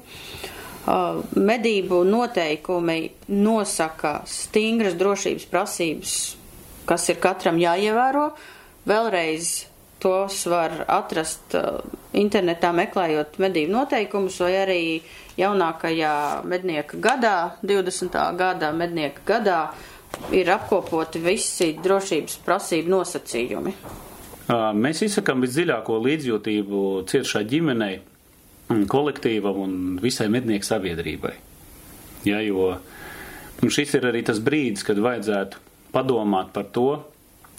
[0.89, 6.13] Uh, medību noteikumi nosaka stingras drošības prasības,
[6.89, 8.29] kas ir katram jāievēro.
[8.89, 9.68] Vēlreiz
[9.99, 11.79] tos var atrast uh,
[12.17, 14.81] internetā meklējot medību noteikumus vai arī
[15.39, 16.13] jaunākajā
[16.47, 18.19] mednieka gadā, 20.
[18.39, 19.61] gada mednieka gadā,
[20.35, 23.73] ir apkopoti visi drošības prasību nosacījumi.
[24.49, 26.79] Mēs izsakām visdziļāko līdzjūtību
[27.09, 27.99] cietušai ģimenei,
[28.89, 31.35] kolektīvam un visai mednieku sabiedrībai.
[32.25, 32.73] Ja, jo
[33.61, 35.61] šis ir arī tas brīdis, kad vajadzētu
[35.93, 36.89] padomāt par to,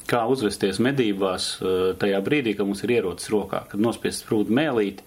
[0.09, 1.53] kā uzvesties medībās
[2.01, 5.05] tajā brīdī, kad mums ir ierocis rokā, kad nospiest sprūdu mēlīti,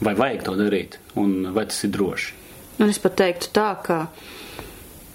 [0.00, 2.32] Vai vajag to darīt, un vai tas ir droši?
[2.80, 3.98] Un es pat teiktu tā, ka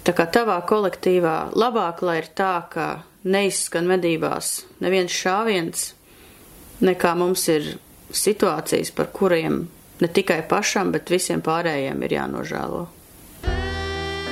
[0.06, 2.86] tā kā tavā kolektīvā labāk, lai ir tā, ka
[3.26, 5.88] neizskan medībās neviens šāviens,
[6.86, 7.72] nekā mums ir
[8.14, 9.64] situācijas, par kuriem
[9.98, 12.86] ne tikai pašam, bet visiem pārējiem ir jānožēlo.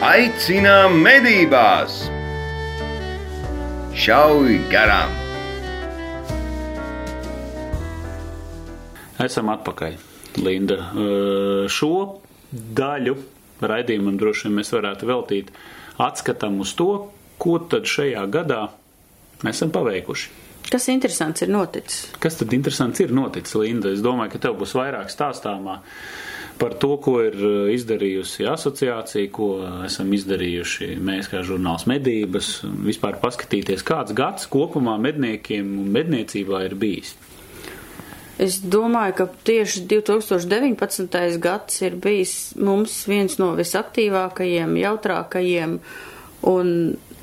[0.05, 2.05] Aicinām medībās!
[3.95, 5.13] Šauj garām!
[9.23, 9.95] Esam atpakaļ.
[10.43, 10.81] Linda.
[11.71, 11.91] Šo
[12.51, 13.15] daļu
[13.63, 15.53] raidījumam droši vien mēs varētu veltīt
[16.03, 16.89] atskatam uz to,
[17.39, 18.65] ko tad šajā gadā
[19.47, 20.33] esam paveikuši.
[20.75, 22.09] Kas interesants ir noticis?
[22.19, 23.95] Kas tad interesants ir noticis, Linda?
[23.95, 25.79] Es domāju, ka tev būs vairāk stāstāmā.
[26.59, 29.49] Par to, ko ir uh, izdarījusi asociācija, ko
[29.87, 36.77] esam izdarījuši mēs kā žurnāls medības, vispār paskatīties, kāds gads kopumā medniekiem un medniecībā ir
[36.79, 37.15] bijis.
[38.39, 41.39] Es domāju, ka tieši 2019.
[41.39, 45.77] gads ir bijis mums viens no visaktīvākajiem, jautrākajiem
[46.51, 46.73] un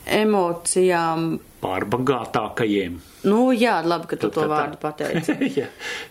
[0.08, 2.96] emocijām Pārbagātākajiem.
[3.30, 5.36] Nu, jā, labi, ka tu Tad- to tad- vārdu pateici.
[5.60, 5.68] Jā,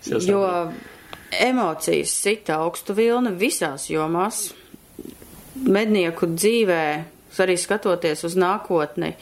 [0.07, 0.77] jo saprotu.
[1.39, 4.49] Emocijas sita augstu vilni visās jomās.
[5.61, 6.83] Mednieku dzīvē,
[7.41, 9.13] arī skatoties uz nākotni,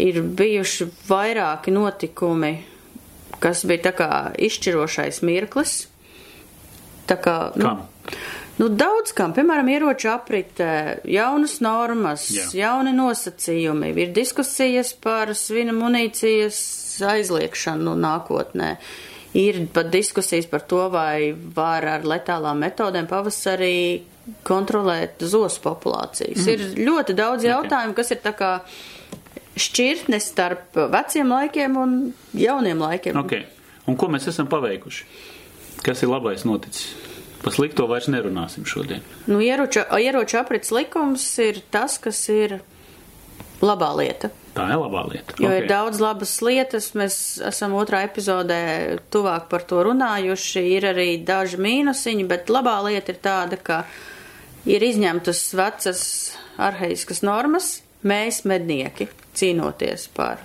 [0.00, 2.52] ir bijuši vairāki notikumi,
[3.40, 4.10] kas bija tā kā
[4.48, 5.78] izšķirošais mirklis.
[7.10, 7.86] Tā kā, nu, Kam?
[8.60, 12.48] Nu, daudz kam, piemēram, ieroču apritē, jaunas normas, Jā.
[12.58, 16.58] Jauni nosacījumi, ir diskusijas par svina munīcijas
[17.08, 18.74] aizliekšanu nākotnē.
[19.38, 24.02] Ir pat diskusijas par to, vai var ar letālām metodēm pavasarī
[24.46, 26.42] kontrolēt zosu populācijas.
[26.42, 26.50] Mm.
[26.50, 28.50] Ir ļoti daudz jautājumu, kas ir tā kā
[29.60, 31.94] šķirtnes starp veciem laikiem un
[32.34, 33.18] jauniem laikiem.
[33.22, 33.46] Okay.
[33.90, 35.06] Un ko mēs esam paveikuši?
[35.84, 36.90] Kas ir labais noticis?
[37.40, 39.04] Par slikto vairs nerunāsim šodien.
[39.30, 42.58] Nu, ieroča, ieroča aprits likums ir tas, kas ir
[43.64, 44.28] labā lieta.
[44.60, 45.36] Tā ir labā lieta.
[45.40, 45.62] Jo okay.
[45.62, 47.16] ir daudz labas lietas, mēs
[47.50, 48.60] esam otrā epizodē
[49.12, 53.82] tuvāk par to runājuši, ir arī daži mīnusiņi, bet labā lieta ir tāda, ka
[54.68, 56.02] ir izņemtas vecas
[56.60, 60.44] arheiskas normas, mēs mednieki cīnoties par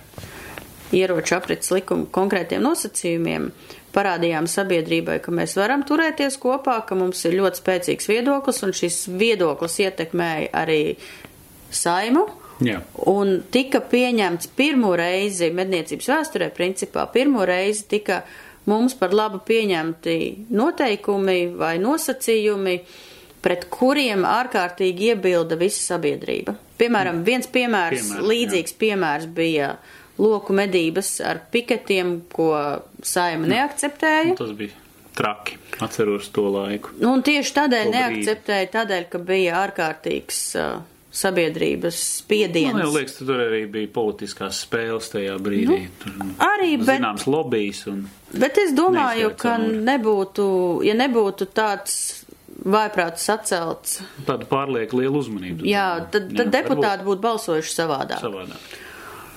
[0.95, 3.49] ieroču aprits likumu konkrētiem nosacījumiem,
[3.95, 9.05] parādījām sabiedrībai, ka mēs varam turēties kopā, ka mums ir ļoti spēcīgs viedoklis, un šis
[9.19, 10.81] viedoklis ietekmēja arī
[11.71, 12.25] saimu.
[12.63, 12.79] Jā.
[13.11, 18.21] Un tika pieņemts pirmo reizi medniecības vēsturē, principā pirmo reizi tika
[18.69, 20.17] mums par labu pieņemti
[20.55, 22.77] noteikumi vai nosacījumi,
[23.45, 26.55] pret kuriem ārkārtīgi iebilda visa sabiedrība.
[26.79, 28.79] Piemēram, viens piemērs, Piemērs, līdzīgs jā.
[28.81, 29.75] piemērs bija
[30.17, 32.49] loku medības ar piketiem, ko
[33.05, 34.31] saima neakceptēja.
[34.31, 34.81] Un tas bija
[35.15, 35.59] traki.
[35.83, 36.95] Atceros to laiku.
[37.03, 40.83] Nu, un tieši tādēļ neakceptēja, tādēļ, ka bija ārkārtīgs uh,
[41.15, 42.75] sabiedrības spiediens.
[42.75, 45.77] Man liekas, tur arī bija politiskās spēles tajā brīdī.
[45.87, 46.17] Nu, tur,
[46.49, 48.03] arī, bet- Zināms, lobbyis un.
[48.35, 50.47] Bet es domāju, ka nebūtu,
[50.83, 51.97] ja nebūtu tāds
[52.65, 55.63] vaiprāts sacelts, Tāda pārlieku liela uzmanība.
[55.67, 58.19] jā, tad, tad deputāti būtu balsojuši savādāk.
[58.23, 58.73] Savādāk.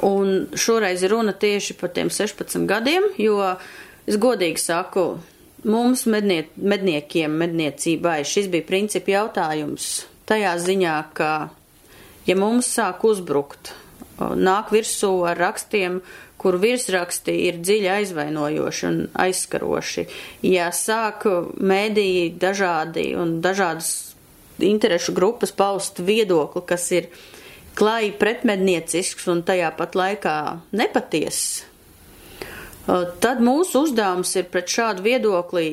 [0.06, 3.40] Un šoreiz ir runa tieši par tiem 16 gadiem, jo
[4.06, 5.18] es godīgi saku,
[5.66, 11.32] mums mednie, medniekiem, medniecībai šis bija principi jautājums tajā ziņā, ka
[12.28, 13.72] ja mums sāk uzbrukt,
[14.18, 16.02] nāk virsū ar rakstiem,
[16.38, 20.04] kur virsraksti ir dziļi aizvainojoši un aizskaroši,
[20.46, 21.26] ja sāk
[21.58, 23.90] mēdīji dažādi un dažādas
[24.62, 27.10] interešu grupas paust viedokli, kas ir
[27.78, 30.36] klāji pretmedniecisks un tajā pat laikā
[30.78, 31.64] nepatiess,
[33.22, 35.68] tad mūsu uzdevums ir pret šādu viedokli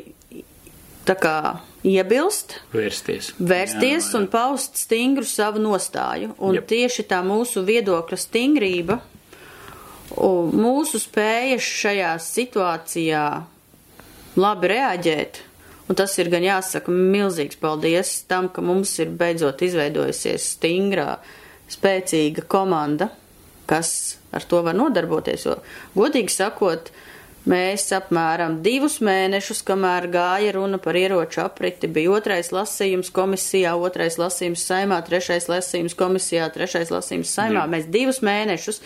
[1.06, 1.38] tā kā
[1.86, 3.34] iebilst, Vērsties.
[3.38, 6.34] vērsties Jā, un paust stingru savu nostāju.
[6.42, 6.68] Un Jep.
[6.72, 9.00] tieši tā mūsu viedokļa stingrība,
[10.22, 13.26] un mūsu spēja šajā situācijā
[14.36, 15.42] labi reaģēt,
[15.90, 21.20] un tas ir gan jāsaka milzīgs paldies tam, ka mums ir beidzot izveidojusies stingrā,
[21.72, 23.10] spēcīga komanda,
[23.70, 25.56] kas ar to var nodarboties, jo,
[25.96, 26.92] godīgi sakot,
[27.46, 34.18] Mēs apmēram divus mēnešus, kamēr gāja runa par ieroču apriti, bija otrais lasījums komisijā, otrais
[34.18, 37.68] lasījums saimā, trešais lasījums komisijā, trešais lasījums saimā.
[37.68, 37.70] Jā.
[37.76, 38.82] Mēs divus mēnešus,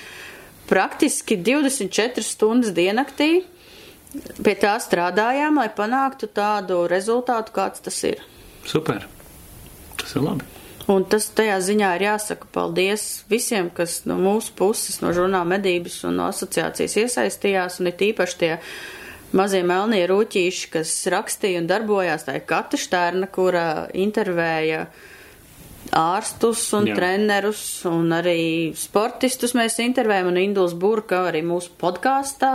[0.67, 3.45] praktiski 24 stundas diennaktī,
[4.43, 8.25] pie tā strādājām, lai panāktu tādu rezultātu, kāds tas ir.
[8.67, 9.07] Super.
[9.95, 10.58] Tas ir labi.
[10.89, 15.99] Un tas tajā ziņā ir jāsaka paldies visiem, kas no mūsu puses, no žurnāla medības
[16.09, 18.51] un no asociācijas iesaistījās, un it īpaši tie
[19.37, 24.87] mazie melnie rūķīši, kas rakstīja un darbojās, tā ir Kata Štērna, kura intervēja
[25.95, 26.89] ārstus un.
[26.89, 26.97] Jā.
[26.97, 32.51] trenerus, un arī sportistus mēs intervējam, un Induls Burka arī mūsu podkāstā.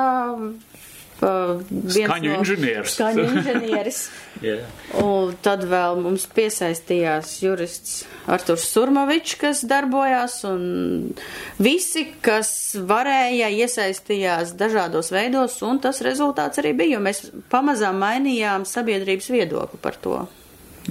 [1.22, 2.94] Uh, viens Skaņu inženieris.
[2.96, 4.00] Skaņu inženieris.
[4.44, 4.56] Jā.
[5.00, 10.64] Un tad vēl mums piesaistījās jurists Arturs Surmovičs, kas darbojās, un
[11.62, 12.50] visi, kas
[12.88, 19.80] varēja, iesaistījās dažādos veidos, un tas rezultāts arī bija, jo mēs pamazām mainījām sabiedrības viedokli
[19.84, 20.24] par to.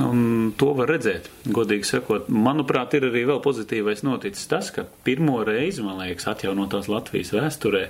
[0.02, 2.30] Un to var redzēt, godīgi sakot.
[2.34, 7.84] Manuprāt, ir arī vēl pozitīvais noticis tas, ka pirmo reizi, man liekas, atjaunotās Latvijas vēsturē,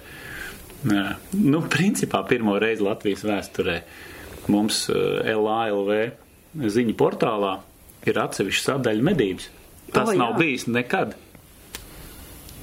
[0.90, 1.04] nē,
[1.44, 3.78] nu, principā pirmo reizi Latvijas vēsturē
[4.52, 5.94] mums eh, LALV
[6.54, 7.58] ziņu portālā
[8.08, 9.50] ir atsevišķa sadaļa medības.
[9.94, 10.40] Tas O, oh, nav jā.
[10.42, 11.16] bijis nekad.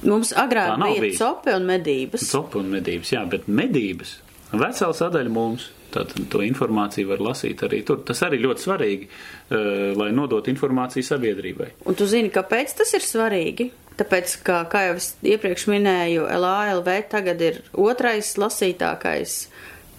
[0.01, 1.19] Mums agrāk bija bijis.
[1.19, 2.25] copi un medības.
[2.31, 4.17] Copa un medības, jā, bet medības,
[4.51, 5.69] vesela sadaļa mums.
[5.91, 7.99] Tātad to informāciju var lasīt arī tur.
[8.07, 11.67] Tas arī ļoti svarīgi, uh, lai nodot informāciju sabiedrībai.
[11.83, 13.67] Un tu zini, kāpēc tas ir svarīgi?
[14.01, 19.35] Tāpēc, ka, kā jau es iepriekš minēju, LALV tagad ir otrais lasītākais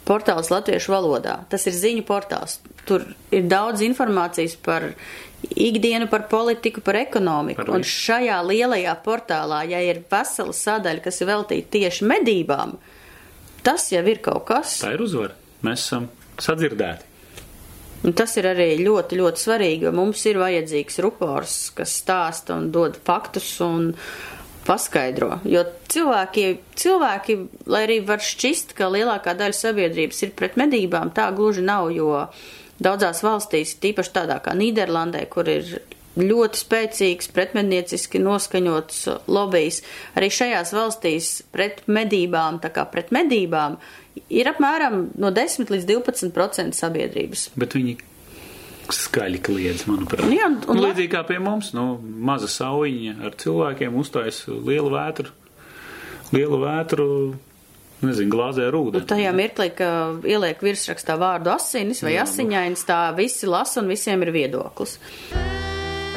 [0.09, 1.37] portāls latviešu valodā.
[1.53, 2.59] Tas ir ziņu portāls.
[2.89, 4.89] Tur ir daudz informācijas par
[5.55, 7.63] ikdienu, par politiku, par ekonomiku.
[7.63, 12.75] Par Un šajā lielajā portālā, ja ir vesela sadaļa, kas ir veltīta tieši medībām,
[13.63, 14.81] tas jau ir kaut kas.
[14.83, 15.39] Tā ir uzvara.
[15.63, 16.11] Mēs esam
[16.43, 17.12] sadzirdēti.
[18.03, 22.73] Un tas ir arī ļoti, ļoti svarīgi, jo mums ir vajadzīgs rupors, kas stāsta un
[22.75, 23.93] dod faktus un
[24.67, 25.37] paskaidro.
[25.47, 26.47] Jo cilvēki,
[26.79, 27.37] cilvēki,
[27.71, 32.27] lai arī var šķist, ka lielākā daļa sabiedrības ir pret medībām, tā gluži nav, jo
[32.83, 35.77] daudzās valstīs, tīpaši tādā kā Nīderlandē, kur ir
[36.19, 38.99] ļoti spēcīgs pretmednieciski noskaņots
[39.33, 39.83] lobbijs,
[40.19, 43.79] arī šajās valstīs pret medībām, tā kā pret medībām,
[44.29, 47.47] ir apmēram no 10 līdz 12% sabiedrības.
[47.57, 47.97] Bet viņi
[48.93, 50.27] skaļi kliedz, manuprāt.
[50.29, 54.91] Jā, un- un la- līdzīgi kā pie mums, nu, maza saujiņa ar cilvēkiem uztais lielu
[54.93, 55.31] vētru,
[56.33, 57.09] lielu vētru,
[58.03, 59.07] nezinu, glāzē ar Un ūdeni.
[59.07, 59.89] tajā mirklī, ka
[60.29, 64.99] ieliek virsrakstā vārdu asinis vai asiņains, tā visi lasa un visiem ir viedoklis.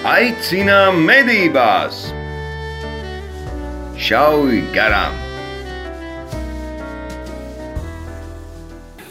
[0.06, 2.04] Aicinām medībās!
[3.98, 5.16] Šauj garām!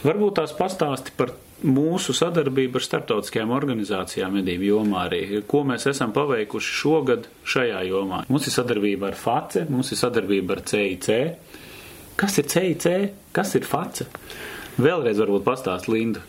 [0.04, 1.32] Varbūt tās pastāsti par
[1.66, 5.24] mūsu sadarbību ar starptautiskajām organizācijām medību jomā arī.
[5.50, 8.22] Ko mēs esam paveikuši šogad šajā jomā?
[8.30, 11.08] Mums ir sadarbība ar FACE, mums ir sadarbība ar CIC.
[12.22, 12.86] Kas ir CIC?
[13.34, 14.06] Kas ir FACE?
[14.78, 16.22] Vēlreiz varbūt pastāst Linda,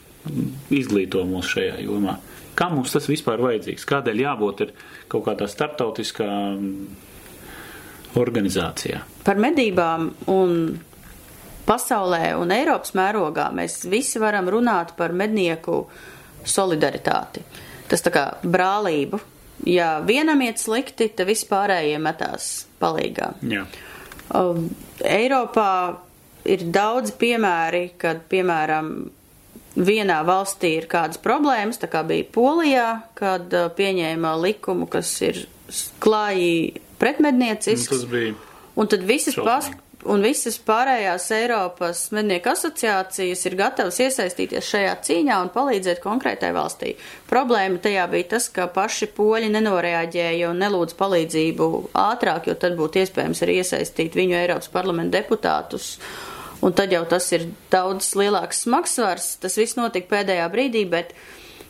[0.73, 2.17] izglīto mūs šajā jomā.
[2.55, 3.87] Kā mums tas vispār vajadzīgs?
[3.89, 4.73] Kādēļ jābūt ir
[5.11, 6.85] kaut kādā starptautiskā mm,
[8.21, 9.01] organizācijā?
[9.27, 10.57] Par medībām un
[11.67, 15.83] pasaulē un Eiropas mērogā mēs visi varam runāt par mednieku
[16.45, 17.43] solidaritāti.
[17.89, 19.19] Tas tā kā brālību.
[19.69, 23.31] Ja vienam iet slikti, tad vispārējie metās palīgā.
[23.49, 23.63] Jā.
[24.35, 24.67] Um,
[24.99, 25.69] Eiropā
[26.49, 28.91] ir daudz piemēri, kad, piemēram,
[29.75, 35.45] vienā valstī ir kādas problēmas, tā kā bija Polijā, kad uh, pieņēma likumu, kas ir
[36.03, 37.91] klāji pretmedniecisks.
[37.91, 38.35] Un tas bija
[38.75, 39.69] Un tad visas, pas,
[40.03, 46.91] un visas pārējās Eiropas mednieku asociācijas ir gatavas iesaistīties šajā cīņā un palīdzēt konkrētai valstī.
[47.29, 51.69] Problēma tajā bija tas, ka paši poļi nenoreaģēja un nelūdz palīdzību
[52.03, 55.93] ātrāk, jo tad būtu iespējams arī iesaistīt viņu Eiropas parlamenta deputātus.
[56.65, 59.35] Un tad jau tas ir daudz lielāks smagsvars.
[59.43, 61.13] Tas viss notika pēdējā brīdī, bet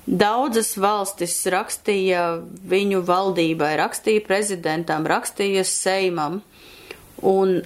[0.06, 2.22] daudzas valstis rakstīja
[2.72, 6.40] viņu valdībai, rakstīja prezidentam, rakstīja Seimam.
[7.26, 7.58] Un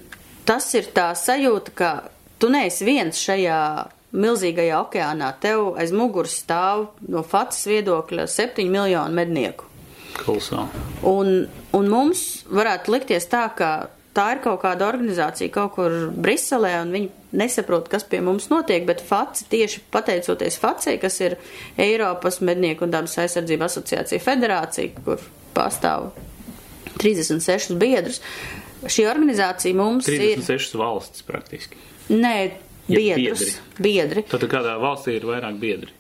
[0.49, 1.91] tas ir tā sajūta, ka
[2.41, 3.61] tu neesi viens šajā
[4.09, 5.29] milzīgajā okeānā.
[5.41, 9.69] Tev aiz muguras stāv no facis viedokļa septiņu miljonu mednieku.
[10.23, 10.81] kolosāli.
[11.05, 11.45] Un,
[11.77, 16.93] un mums varētu likties tā, ka tā ir kaut kāda organizācija kaut kur Briselē, un
[16.95, 21.37] viņi nesaprot, kas pie mums notiek, bet FACI tieši pateicoties FACI, kas ir
[21.79, 25.21] Eiropas mednieku un dabas aizsardzība asociācija federācija, kur
[25.55, 26.09] pastāv
[26.99, 28.21] 36 biedrus,
[28.89, 30.25] šī organizācija mums ir.
[30.41, 31.79] 36 valstis praktiski.
[32.09, 32.35] Nē,
[32.89, 33.59] Ja biedrus.
[33.77, 34.23] Biedri.
[34.25, 35.93] Tad kādā valstī ir vairāk biedri.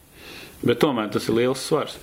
[0.65, 1.99] Bet tomēr tas ir liels svars.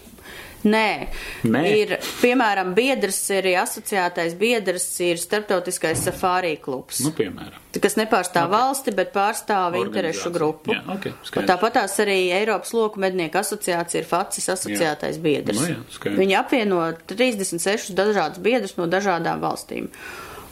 [0.64, 1.08] Nē.
[1.46, 1.62] Nē.
[1.78, 1.92] ir,
[2.22, 7.02] piemēram, biedrs ir asociētais biedrs, ir starptautiskais safārī klubs.
[7.04, 7.60] Nu, piemēram.
[7.84, 8.54] kas nepārstāv okay.
[8.56, 10.74] valsti, bet pārstāv interešu grupu.
[10.74, 11.50] Jā, ok, Un skaidrs.
[11.52, 15.60] Tāpatās arī Eiropas loku mednieku asociācija ir FACIS asociētais biedrs.
[15.60, 16.14] Nu jā.
[16.16, 16.80] Viņi apvieno
[17.12, 19.92] 36 dažādus biedrus no dažādām valstīm.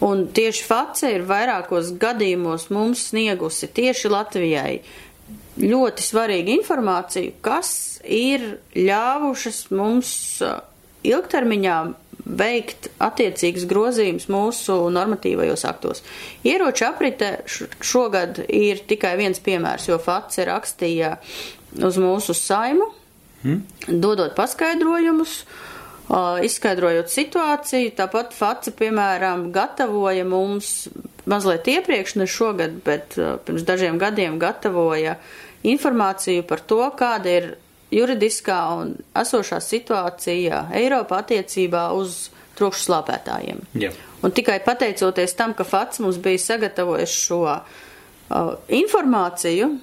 [0.04, 4.80] Un tieši FACE ir vairākos gadījumos mums sniegusi tieši Latvijai
[5.60, 7.74] ļoti svarīgu informāciju, kas
[8.04, 10.58] ir ļāvušas mums uh,
[11.04, 11.78] ilgtermiņā
[12.24, 16.02] veikt attiecīgus grozījumus mūsu normatīvajos aktos.
[16.46, 17.30] Ieroču aprite
[17.84, 21.14] šogad ir tikai viens piemērs, jo FACE rakstīja
[21.84, 22.88] uz mūsu saimu,
[23.88, 25.42] dodot paskaidrojumus,
[26.08, 27.92] ā, izskaidrojot situāciju.
[27.98, 30.86] Tāpat FACE, piemēram, gatavoja mums
[31.30, 35.18] mazliet iepriekš, ne šogad, bet ā, pirms dažiem gadiem gatavoja
[35.64, 37.50] informāciju par to, kāda ir
[37.94, 43.64] juridiskā un esošā situācija Eiropā attiecībā uz trokšņu slāpētājiem.
[43.80, 43.90] Jā.
[44.24, 49.74] Un tikai pateicoties tam, ka FACS mums bija sagatavojis šo uh, informāciju,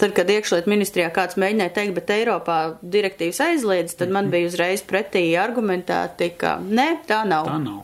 [0.00, 4.80] Tad, kad iekšlietu ministrijā kāds mēģināja teikt, bet Eiropā direktīvas aizliedz, tad man bija uzreiz
[4.88, 7.50] pretī argumentēti, ka nē, tā nav.
[7.50, 7.82] Tā nav.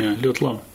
[0.00, 0.71] Jā, ļoti labi.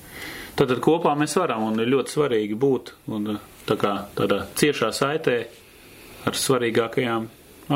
[0.58, 3.36] Tad, tad kopā mēs varam un ir ļoti svarīgi būt un
[3.68, 5.36] tā kā tādā ciešā saitē
[6.28, 7.28] ar svarīgākajām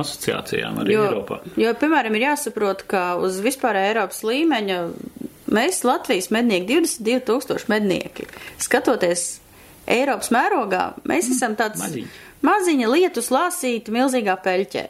[0.02, 1.42] asociācijām arī Jo, Eiropā.
[1.60, 4.80] jo, piemēram, ir jāsaprot, ka uz vispār Eiropas līmeņa
[5.52, 8.26] mēs Latvijas mednieki, 22 tūkstoši mednieki,
[8.64, 9.26] skatoties
[9.92, 12.08] Eiropas mērogā, mēs esam tāds maziņi.
[12.48, 14.86] maziņa lietus lāsīta milzīgā peļķē.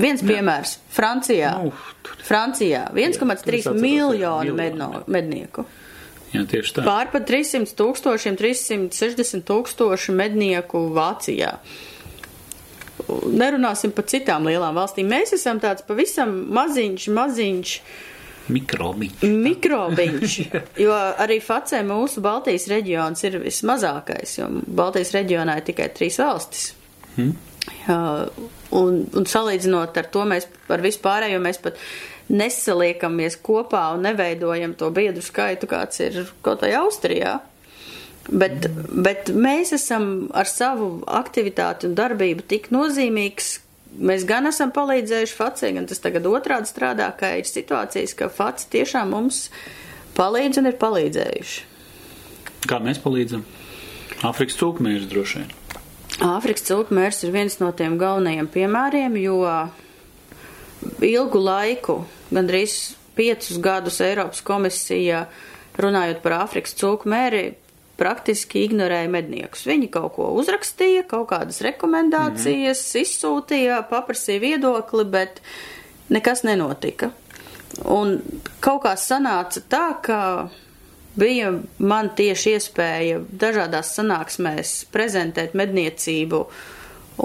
[0.00, 1.50] Viens piemērs- Francijā.
[1.64, 1.72] Nu,
[2.06, 2.14] tur.
[2.22, 5.64] Francijā 1,3 atceros, jā, miljonu medno, mednieku.
[5.66, 5.88] Jā,
[6.32, 6.84] tieši tā.
[6.86, 11.56] Pār pat 300 tūkstošiem, 360 tūkstoši mednieku Vācijā.
[13.30, 15.08] Nerunāsim par citām lielām valstīm.
[15.10, 17.74] Mēs esam tāds pavisam maziņš, maziņš
[18.50, 19.22] Mikrobiņš.
[19.22, 20.36] mikrobiņš,
[20.84, 26.70] jo arī Facē mūsu Baltijas reģions ir vismazākais, jo Baltijas reģionā ir tikai trīs valstis.
[27.20, 27.98] Jā,
[28.74, 31.78] un, un salīdzinot ar to, mēs par vispārējo mēs pat
[32.30, 37.38] nesaliekamies kopā un neveidojam to biedru skaitu, kāds ir kaut vai Austrijā.
[38.30, 43.56] Bet, bet mēs esam ar savu aktivitāti un darbību tik nozīmīgs.
[43.98, 48.68] Mēs gan esam palīdzējuši Facē, gan tas tagad otrādi strādā, ka ir situācijas, ka Facē
[48.76, 49.48] tiešām mums
[50.14, 51.64] palīdz un ir palīdzējuši.
[52.70, 53.42] Kā mēs palīdzam?
[54.26, 55.56] Afrikas cūkmērs droši vien.
[56.20, 59.38] Āfrikas ciltmērs ir viens no tiem galvenajiem piemēriem, jo
[61.04, 65.24] ilgu laiku, gandrīz piecus gadus Eiropas komisija,
[65.80, 67.54] runājot par Āfrikas ciltmēri,
[68.00, 69.66] praktiski ignorēja medniekus.
[69.68, 73.02] Viņi kaut ko uzrakstīja, kaut kādas rekomendācijas, mm -hmm.
[73.04, 75.42] izsūtīja, paprasīja viedokli, bet
[76.08, 77.10] nekas nenotika.
[77.84, 78.18] Un
[78.60, 80.48] kaut kā sanāca tā, ka
[81.14, 86.44] bija man tieši iespēja dažādās sanāksmēs prezentēt medniecību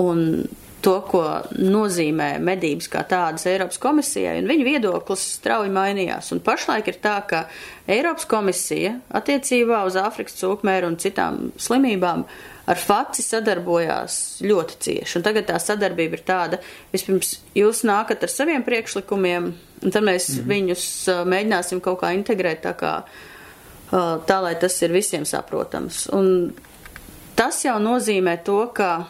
[0.01, 0.45] un
[0.86, 1.23] to, ko
[1.57, 6.29] nozīmē medības kā tādas Eiropas komisijai, un viņu viedoklis strauji mainījās.
[6.36, 7.45] Un pašlaik ir tā, ka
[7.89, 12.25] Eiropas komisija attiecībā uz Āfrikas cūkmēru un citām slimībām
[12.69, 15.19] ar FACI sadarbojās ļoti cieši.
[15.19, 16.61] Un tagad tā sadarbība ir tāda,
[16.93, 20.53] vispirms jūs nākat ar saviem priekšlikumiem, un tad mēs mm -hmm.
[20.53, 26.07] viņus uh, mēģināsim kaut kā integrēt tā kā uh, tā, lai tas ir visiem saprotams.
[26.13, 26.53] Un
[27.36, 29.05] tas jau nozīmē to, ka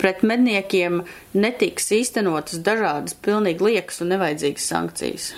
[0.00, 1.02] pret medniekiem
[1.36, 5.30] netiks īstenotas dažādas pilnīgi liekas un nevajadzīgas sankcijas.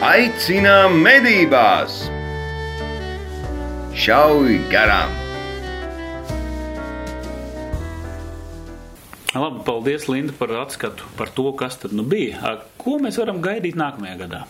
[0.00, 2.02] Aicinām medībās!
[4.00, 5.12] Šauj garām!
[9.30, 12.56] Labi, paldies, Linda, par atskatu par to, kas tad nu bija.
[12.80, 14.40] Ko mēs varam gaidīt nākamajā gadā?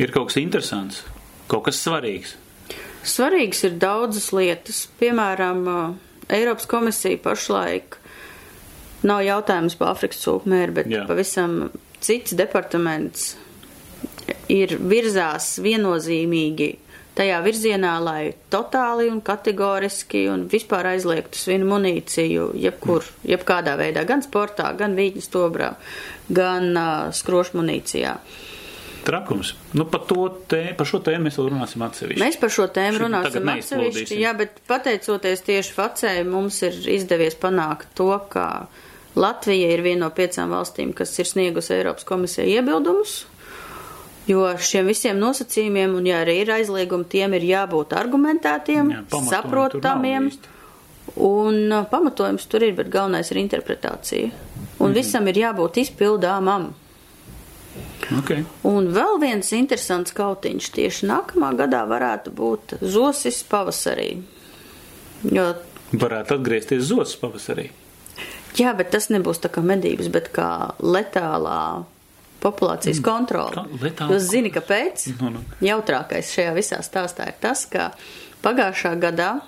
[0.00, 1.02] Ir kaut kas interesants,
[1.50, 2.32] kaut kas svarīgs.
[3.06, 4.86] Svarīgas ir daudzas lietas.
[5.00, 5.60] Piemēram,
[6.32, 7.98] Eiropas komisija pašlaik
[9.06, 11.04] nav jautājums par Afrikas cūkmēru, bet Jā.
[11.08, 11.68] Pavisam
[12.02, 13.34] cits departaments
[14.52, 16.72] ir virzās viennozīmīgi
[17.16, 24.24] tajā virzienā, lai totāli un kategoriski un vispār aizliegtu svinu munīciju jebkur, jebkādā veidā, gan
[24.24, 25.72] sportā, gan vīģņas tobrā,
[26.28, 28.18] gan uh, skrošu munīcijā.
[29.06, 29.52] Trakums.
[29.78, 30.02] Nu, par,
[30.50, 32.22] tē, par šo tēmu mēs vēl runāsim atsevišķi.
[32.22, 37.38] Mēs par šo tēmu Šeit runāsim atsevišķi, jā, bet pateicoties tieši Facē, mums ir izdevies
[37.38, 38.66] panākt to, ka
[39.16, 43.14] Latvija ir viena no piecām valstīm, kas ir sniegusi Eiropas komisijai iebildumus,
[44.28, 50.32] jo šiem visiem nosacījumiem, un ja arī ir aizliegumi, tiem ir jābūt argumentētiem, Jā, saprotamiem,
[51.22, 54.34] un uh, pamatojums tur ir, bet galvenais ir interpretācija.
[54.82, 56.72] Un visam ir jābūt izpildāmam.
[58.20, 58.44] Okay.
[58.62, 64.20] Un vēl viens interesants kautiņš tieši nākamā gadā varētu būt zosis pavasarī.
[65.32, 65.48] Jo,
[65.96, 67.68] Varētu atgriezties zosis pavasarī.
[68.58, 71.84] jā, bet tas nebūs tā kā medības, bet kā letālā
[72.42, 73.64] populācijas kontrola.
[73.66, 75.06] kā letāla Jūs zini, kāpēc?
[75.20, 75.42] Nu, nu.
[75.64, 77.90] Jautrākais šajā visā stāstā ir tas, ka
[78.42, 79.40] pagājušā gadā,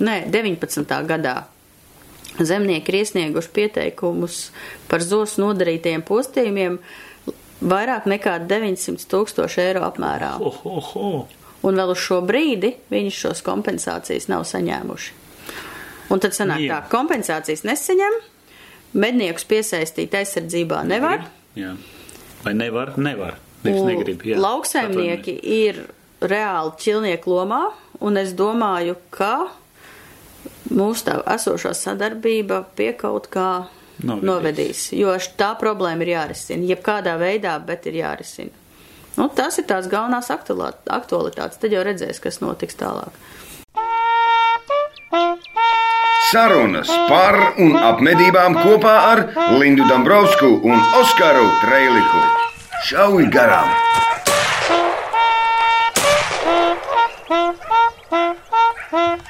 [0.00, 0.84] nē, 19.
[1.08, 1.36] gadā,
[2.38, 4.50] zemnieki ir iesnieguši pieteikumus
[4.88, 6.78] par zosu nodarītajiem postījumiem
[7.60, 10.36] vairāk nekā 900 tūkstoši eiro apmērā.
[10.40, 11.38] Oh, oh, oh.
[11.66, 15.16] Un vēl uz šo brīdi viņi šos kompensācijas nav saņēmuši.
[16.14, 16.78] Un tad sanāk Jā.
[16.78, 18.14] tā, kompensācijas nesaņem,
[18.96, 21.26] medniekus piesaistīt aizsardzībā nevar.
[21.58, 21.74] Jā.
[22.44, 22.94] Vai nevar?
[22.96, 23.36] Nevar.
[23.66, 24.22] Nevis negrib.
[24.24, 24.38] Jā.
[24.40, 25.82] Lauksaimnieki ir
[26.22, 27.64] reāli ķilnieku lomā,
[28.00, 29.50] un es domāju, ka
[30.70, 33.50] mūsu tā esošā sadarbība pie kaut kā
[34.02, 34.24] novedīs.
[34.28, 36.66] novedīs jo tā problēma ir jārisina.
[36.72, 38.54] Jebkādā veidā, bet ir jārisina.
[39.18, 41.58] Nu, tas ir tās galvenās aktualitātes.
[41.58, 43.14] Tad jau redzēs, kas notiks tālāk.
[46.28, 49.24] Sarunas par un ap medībām kopā ar
[49.58, 52.22] Lindu Dabrovskiju un Oskaru Trēliku.
[52.90, 53.72] Šauj garām!
[58.90, 59.27] Huh?